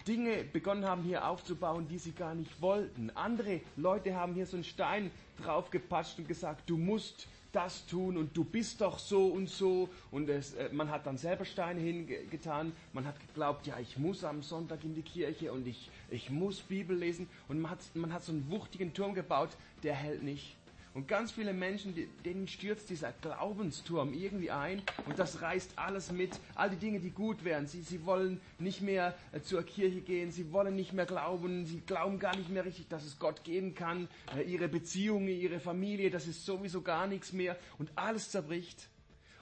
Dinge 0.06 0.44
begonnen 0.44 0.86
haben 0.86 1.02
hier 1.02 1.28
aufzubauen, 1.28 1.86
die 1.88 1.98
sie 1.98 2.12
gar 2.12 2.34
nicht 2.34 2.62
wollten. 2.62 3.10
Andere 3.10 3.60
Leute 3.76 4.14
haben 4.14 4.34
hier 4.34 4.46
so 4.46 4.56
einen 4.56 4.64
Stein 4.64 5.10
draufgepatscht 5.42 6.18
und 6.18 6.26
gesagt, 6.26 6.68
du 6.68 6.78
musst 6.78 7.28
das 7.52 7.86
tun 7.86 8.16
und 8.16 8.36
du 8.36 8.44
bist 8.44 8.80
doch 8.80 8.98
so 8.98 9.26
und 9.26 9.48
so. 9.48 9.88
Und 10.10 10.28
es, 10.28 10.54
äh, 10.54 10.68
man 10.72 10.90
hat 10.90 11.06
dann 11.06 11.16
selber 11.16 11.44
Steine 11.44 11.80
hingetan. 11.80 12.72
Man 12.92 13.06
hat 13.06 13.18
geglaubt, 13.20 13.66
ja, 13.66 13.78
ich 13.80 13.96
muss 13.96 14.24
am 14.24 14.42
Sonntag 14.42 14.84
in 14.84 14.94
die 14.94 15.02
Kirche 15.02 15.52
und 15.52 15.66
ich, 15.66 15.90
ich 16.10 16.30
muss 16.30 16.60
Bibel 16.60 16.96
lesen. 16.96 17.28
Und 17.48 17.60
man 17.60 17.70
hat, 17.72 17.80
man 17.94 18.12
hat 18.12 18.22
so 18.22 18.32
einen 18.32 18.50
wuchtigen 18.50 18.92
Turm 18.92 19.14
gebaut, 19.14 19.50
der 19.82 19.94
hält 19.94 20.22
nicht. 20.22 20.57
Und 20.94 21.06
ganz 21.06 21.32
viele 21.32 21.52
Menschen, 21.52 21.94
denen 22.24 22.48
stürzt 22.48 22.90
dieser 22.90 23.12
Glaubensturm 23.12 24.12
irgendwie 24.14 24.50
ein 24.50 24.82
und 25.06 25.18
das 25.18 25.42
reißt 25.42 25.72
alles 25.76 26.10
mit. 26.12 26.38
All 26.54 26.70
die 26.70 26.76
Dinge, 26.76 27.00
die 27.00 27.10
gut 27.10 27.44
wären. 27.44 27.66
Sie, 27.66 27.82
sie 27.82 28.04
wollen 28.04 28.40
nicht 28.58 28.80
mehr 28.80 29.14
äh, 29.32 29.40
zur 29.40 29.62
Kirche 29.62 30.00
gehen, 30.00 30.32
sie 30.32 30.52
wollen 30.52 30.74
nicht 30.74 30.92
mehr 30.92 31.06
glauben, 31.06 31.66
sie 31.66 31.80
glauben 31.80 32.18
gar 32.18 32.36
nicht 32.36 32.50
mehr 32.50 32.64
richtig, 32.64 32.88
dass 32.88 33.04
es 33.04 33.18
Gott 33.18 33.44
geben 33.44 33.74
kann. 33.74 34.08
Äh, 34.36 34.42
ihre 34.42 34.68
Beziehungen, 34.68 35.28
ihre 35.28 35.60
Familie, 35.60 36.10
das 36.10 36.26
ist 36.26 36.44
sowieso 36.44 36.82
gar 36.82 37.06
nichts 37.06 37.32
mehr 37.32 37.56
und 37.78 37.90
alles 37.94 38.30
zerbricht. 38.30 38.88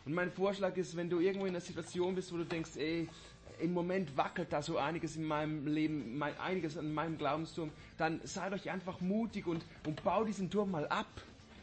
Und 0.04 0.14
mein 0.14 0.30
Vorschlag 0.30 0.76
ist, 0.76 0.96
wenn 0.96 1.10
du 1.10 1.18
irgendwo 1.18 1.46
in 1.46 1.52
einer 1.52 1.60
Situation 1.60 2.14
bist, 2.14 2.32
wo 2.32 2.36
du 2.36 2.44
denkst, 2.44 2.76
ey, 2.76 3.08
im 3.60 3.72
Moment 3.72 4.16
wackelt 4.16 4.52
da 4.52 4.62
so 4.62 4.78
einiges 4.78 5.16
in 5.16 5.24
meinem 5.24 5.66
Leben, 5.66 6.22
einiges 6.22 6.76
an 6.76 6.92
meinem 6.92 7.18
Glaubensturm, 7.18 7.70
dann 7.96 8.20
sei 8.24 8.50
doch 8.50 8.64
einfach 8.66 9.00
mutig 9.00 9.46
und, 9.46 9.64
und 9.86 10.02
bau 10.04 10.24
diesen 10.24 10.50
Turm 10.50 10.70
mal 10.70 10.86
ab. 10.88 11.06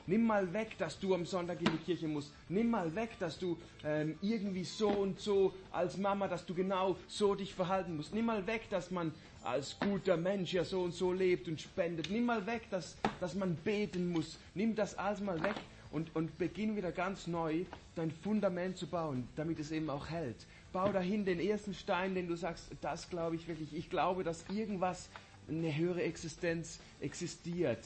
Nimm 0.05 0.25
mal 0.25 0.51
weg, 0.51 0.77
dass 0.77 0.99
du 0.99 1.15
am 1.15 1.25
Sonntag 1.25 1.59
in 1.59 1.71
die 1.71 1.77
Kirche 1.77 2.07
musst. 2.07 2.33
Nimm 2.49 2.69
mal 2.71 2.93
weg, 2.93 3.11
dass 3.19 3.39
du 3.39 3.57
ähm, 3.85 4.17
irgendwie 4.21 4.65
so 4.65 4.89
und 4.89 5.19
so 5.19 5.53
als 5.71 5.97
Mama, 5.97 6.27
dass 6.27 6.45
du 6.45 6.53
genau 6.53 6.97
so 7.07 7.35
dich 7.35 7.53
verhalten 7.53 7.95
musst. 7.95 8.13
Nimm 8.13 8.25
mal 8.25 8.45
weg, 8.45 8.63
dass 8.69 8.91
man 8.91 9.13
als 9.43 9.77
guter 9.79 10.17
Mensch 10.17 10.53
ja 10.53 10.65
so 10.65 10.81
und 10.81 10.93
so 10.93 11.13
lebt 11.13 11.47
und 11.47 11.61
spendet. 11.61 12.09
Nimm 12.09 12.25
mal 12.25 12.45
weg, 12.45 12.63
dass, 12.69 12.97
dass 13.21 13.33
man 13.33 13.55
beten 13.55 14.09
muss. 14.09 14.37
Nimm 14.55 14.75
das 14.75 14.97
alles 14.97 15.21
mal 15.21 15.41
weg 15.41 15.55
und, 15.91 16.13
und 16.15 16.37
beginn 16.37 16.75
wieder 16.75 16.91
ganz 16.91 17.27
neu 17.27 17.63
dein 17.95 18.11
Fundament 18.11 18.77
zu 18.77 18.87
bauen, 18.87 19.27
damit 19.37 19.59
es 19.59 19.71
eben 19.71 19.89
auch 19.89 20.09
hält. 20.09 20.47
Bau 20.73 20.91
dahin 20.91 21.23
den 21.23 21.39
ersten 21.39 21.73
Stein, 21.73 22.15
den 22.15 22.27
du 22.27 22.35
sagst, 22.35 22.71
das 22.81 23.09
glaube 23.09 23.35
ich 23.37 23.47
wirklich. 23.47 23.73
Ich 23.73 23.89
glaube, 23.89 24.23
dass 24.23 24.43
irgendwas, 24.49 25.09
eine 25.47 25.75
höhere 25.75 26.01
Existenz 26.01 26.79
existiert 27.01 27.79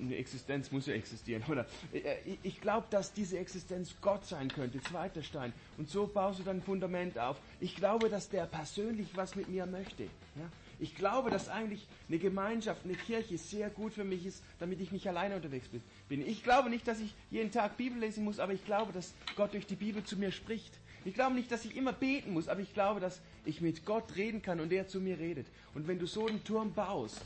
eine 0.00 0.16
Existenz 0.16 0.70
muss 0.70 0.86
ja 0.86 0.94
existieren, 0.94 1.42
oder? 1.48 1.66
Äh, 1.92 2.16
ich 2.42 2.60
glaube, 2.60 2.86
dass 2.90 3.12
diese 3.12 3.38
Existenz 3.38 3.94
Gott 4.00 4.24
sein 4.26 4.48
könnte, 4.48 4.80
zweiter 4.80 5.22
Stein. 5.22 5.52
Und 5.78 5.88
so 5.88 6.06
baust 6.06 6.40
du 6.40 6.44
dann 6.44 6.58
ein 6.58 6.62
Fundament 6.62 7.18
auf. 7.18 7.38
Ich 7.60 7.76
glaube, 7.76 8.08
dass 8.08 8.28
der 8.28 8.46
persönlich 8.46 9.08
was 9.14 9.34
mit 9.34 9.48
mir 9.48 9.66
möchte. 9.66 10.04
Ja? 10.04 10.50
Ich 10.78 10.94
glaube, 10.94 11.30
dass 11.30 11.48
eigentlich 11.48 11.86
eine 12.08 12.18
Gemeinschaft, 12.18 12.84
eine 12.84 12.94
Kirche 12.94 13.38
sehr 13.38 13.70
gut 13.70 13.94
für 13.94 14.04
mich 14.04 14.26
ist, 14.26 14.42
damit 14.58 14.80
ich 14.80 14.92
nicht 14.92 15.08
alleine 15.08 15.36
unterwegs 15.36 15.68
bin. 16.08 16.26
Ich 16.26 16.42
glaube 16.42 16.68
nicht, 16.68 16.86
dass 16.86 17.00
ich 17.00 17.14
jeden 17.30 17.50
Tag 17.50 17.78
Bibel 17.78 17.98
lesen 17.98 18.24
muss, 18.24 18.38
aber 18.38 18.52
ich 18.52 18.64
glaube, 18.66 18.92
dass 18.92 19.14
Gott 19.36 19.54
durch 19.54 19.66
die 19.66 19.76
Bibel 19.76 20.04
zu 20.04 20.16
mir 20.16 20.32
spricht. 20.32 20.74
Ich 21.06 21.14
glaube 21.14 21.34
nicht, 21.34 21.50
dass 21.50 21.64
ich 21.64 21.76
immer 21.76 21.92
beten 21.92 22.32
muss, 22.32 22.48
aber 22.48 22.60
ich 22.60 22.74
glaube, 22.74 23.00
dass 23.00 23.20
ich 23.44 23.60
mit 23.60 23.86
Gott 23.86 24.16
reden 24.16 24.42
kann 24.42 24.60
und 24.60 24.72
er 24.72 24.86
zu 24.88 25.00
mir 25.00 25.18
redet. 25.18 25.46
Und 25.72 25.86
wenn 25.86 25.98
du 25.98 26.06
so 26.06 26.26
einen 26.26 26.44
Turm 26.44 26.74
baust, 26.74 27.22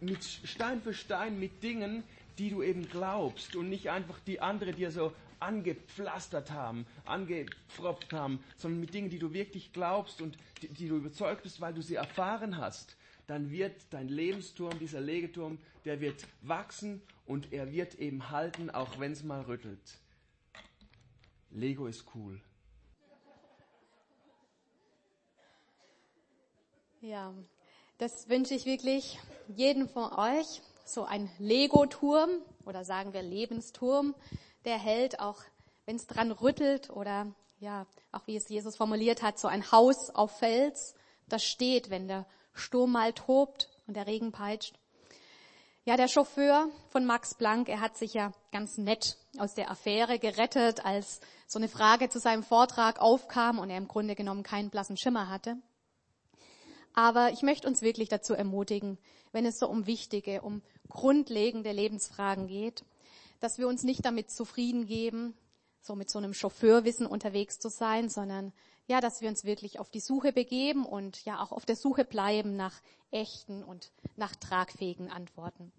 mit 0.00 0.24
Stein 0.24 0.80
für 0.80 0.94
Stein 0.94 1.38
mit 1.38 1.62
Dingen, 1.62 2.04
die 2.38 2.50
du 2.50 2.62
eben 2.62 2.88
glaubst 2.88 3.56
und 3.56 3.68
nicht 3.68 3.90
einfach 3.90 4.18
die 4.20 4.40
andere 4.40 4.72
dir 4.72 4.90
so 4.90 5.12
angepflastert 5.40 6.50
haben, 6.50 6.86
angepfropft 7.04 8.12
haben, 8.12 8.42
sondern 8.56 8.80
mit 8.80 8.94
Dingen, 8.94 9.10
die 9.10 9.18
du 9.18 9.32
wirklich 9.32 9.72
glaubst 9.72 10.20
und 10.20 10.36
die, 10.62 10.68
die, 10.68 10.88
du 10.88 10.96
überzeugt 10.96 11.42
bist, 11.42 11.60
weil 11.60 11.74
du 11.74 11.82
sie 11.82 11.94
erfahren 11.94 12.56
hast, 12.58 12.96
dann 13.26 13.50
wird 13.50 13.80
dein 13.90 14.08
Lebensturm, 14.08 14.78
dieser 14.78 15.00
Legeturm, 15.00 15.58
der 15.84 16.00
wird 16.00 16.26
wachsen 16.42 17.00
und 17.26 17.52
er 17.52 17.72
wird 17.72 17.94
eben 17.94 18.30
halten, 18.30 18.70
auch 18.70 18.98
wenn 18.98 19.12
es 19.12 19.22
mal 19.22 19.42
rüttelt. 19.42 19.98
Lego 21.50 21.86
ist 21.86 22.04
cool. 22.14 22.40
Ja, 27.00 27.32
das 28.00 28.30
wünsche 28.30 28.54
ich 28.54 28.64
wirklich 28.64 29.18
jedem 29.46 29.86
von 29.86 30.10
euch. 30.12 30.62
So 30.86 31.04
ein 31.04 31.30
Lego-Turm 31.38 32.30
oder 32.64 32.82
sagen 32.82 33.12
wir 33.12 33.22
Lebensturm, 33.22 34.14
der 34.64 34.78
hält 34.78 35.20
auch, 35.20 35.36
wenn 35.84 35.96
es 35.96 36.06
dran 36.06 36.32
rüttelt 36.32 36.88
oder 36.88 37.26
ja, 37.58 37.86
auch 38.10 38.26
wie 38.26 38.36
es 38.36 38.48
Jesus 38.48 38.76
formuliert 38.76 39.22
hat, 39.22 39.38
so 39.38 39.48
ein 39.48 39.70
Haus 39.70 40.08
auf 40.10 40.38
Fels, 40.38 40.94
das 41.28 41.44
steht, 41.44 41.90
wenn 41.90 42.08
der 42.08 42.26
Sturm 42.54 42.92
mal 42.92 43.12
tobt 43.12 43.68
und 43.86 43.94
der 43.94 44.06
Regen 44.06 44.32
peitscht. 44.32 44.78
Ja, 45.84 45.96
der 45.96 46.08
Chauffeur 46.08 46.68
von 46.88 47.04
Max 47.04 47.34
Planck, 47.34 47.68
er 47.68 47.80
hat 47.80 47.98
sich 47.98 48.14
ja 48.14 48.32
ganz 48.50 48.78
nett 48.78 49.18
aus 49.38 49.54
der 49.54 49.70
Affäre 49.70 50.18
gerettet, 50.18 50.84
als 50.84 51.20
so 51.46 51.58
eine 51.58 51.68
Frage 51.68 52.08
zu 52.08 52.18
seinem 52.18 52.42
Vortrag 52.42 52.98
aufkam 52.98 53.58
und 53.58 53.68
er 53.68 53.78
im 53.78 53.88
Grunde 53.88 54.14
genommen 54.14 54.42
keinen 54.42 54.70
blassen 54.70 54.96
Schimmer 54.96 55.28
hatte. 55.28 55.58
Aber 56.94 57.30
ich 57.30 57.42
möchte 57.42 57.68
uns 57.68 57.82
wirklich 57.82 58.08
dazu 58.08 58.34
ermutigen, 58.34 58.98
wenn 59.32 59.46
es 59.46 59.58
so 59.58 59.68
um 59.68 59.86
wichtige, 59.86 60.42
um 60.42 60.62
grundlegende 60.88 61.72
Lebensfragen 61.72 62.48
geht, 62.48 62.84
dass 63.38 63.58
wir 63.58 63.68
uns 63.68 63.84
nicht 63.84 64.04
damit 64.04 64.30
zufrieden 64.30 64.86
geben, 64.86 65.34
so 65.80 65.94
mit 65.94 66.10
so 66.10 66.18
einem 66.18 66.34
Chauffeurwissen 66.34 67.06
unterwegs 67.06 67.58
zu 67.58 67.68
sein, 67.68 68.08
sondern 68.08 68.52
ja, 68.86 69.00
dass 69.00 69.20
wir 69.20 69.28
uns 69.28 69.44
wirklich 69.44 69.78
auf 69.78 69.88
die 69.88 70.00
Suche 70.00 70.32
begeben 70.32 70.84
und 70.84 71.24
ja 71.24 71.40
auch 71.40 71.52
auf 71.52 71.64
der 71.64 71.76
Suche 71.76 72.04
bleiben 72.04 72.56
nach 72.56 72.82
echten 73.10 73.62
und 73.62 73.92
nach 74.16 74.34
tragfähigen 74.34 75.10
Antworten. 75.10 75.72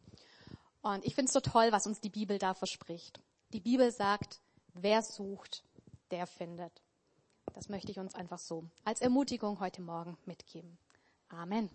Und 0.81 1.05
ich 1.05 1.13
finde 1.13 1.27
es 1.27 1.33
so 1.33 1.41
toll, 1.41 1.71
was 1.71 1.85
uns 1.85 1.99
die 1.99 2.09
Bibel 2.09 2.39
da 2.39 2.53
verspricht. 2.53 3.19
Die 3.53 3.59
Bibel 3.59 3.91
sagt, 3.91 4.39
wer 4.73 5.03
sucht, 5.03 5.63
der 6.09 6.25
findet. 6.25 6.81
Das 7.53 7.69
möchte 7.69 7.91
ich 7.91 7.99
uns 7.99 8.15
einfach 8.15 8.39
so 8.39 8.63
als 8.85 9.01
Ermutigung 9.01 9.59
heute 9.59 9.81
Morgen 9.81 10.17
mitgeben. 10.25 10.77
Amen. 11.33 11.69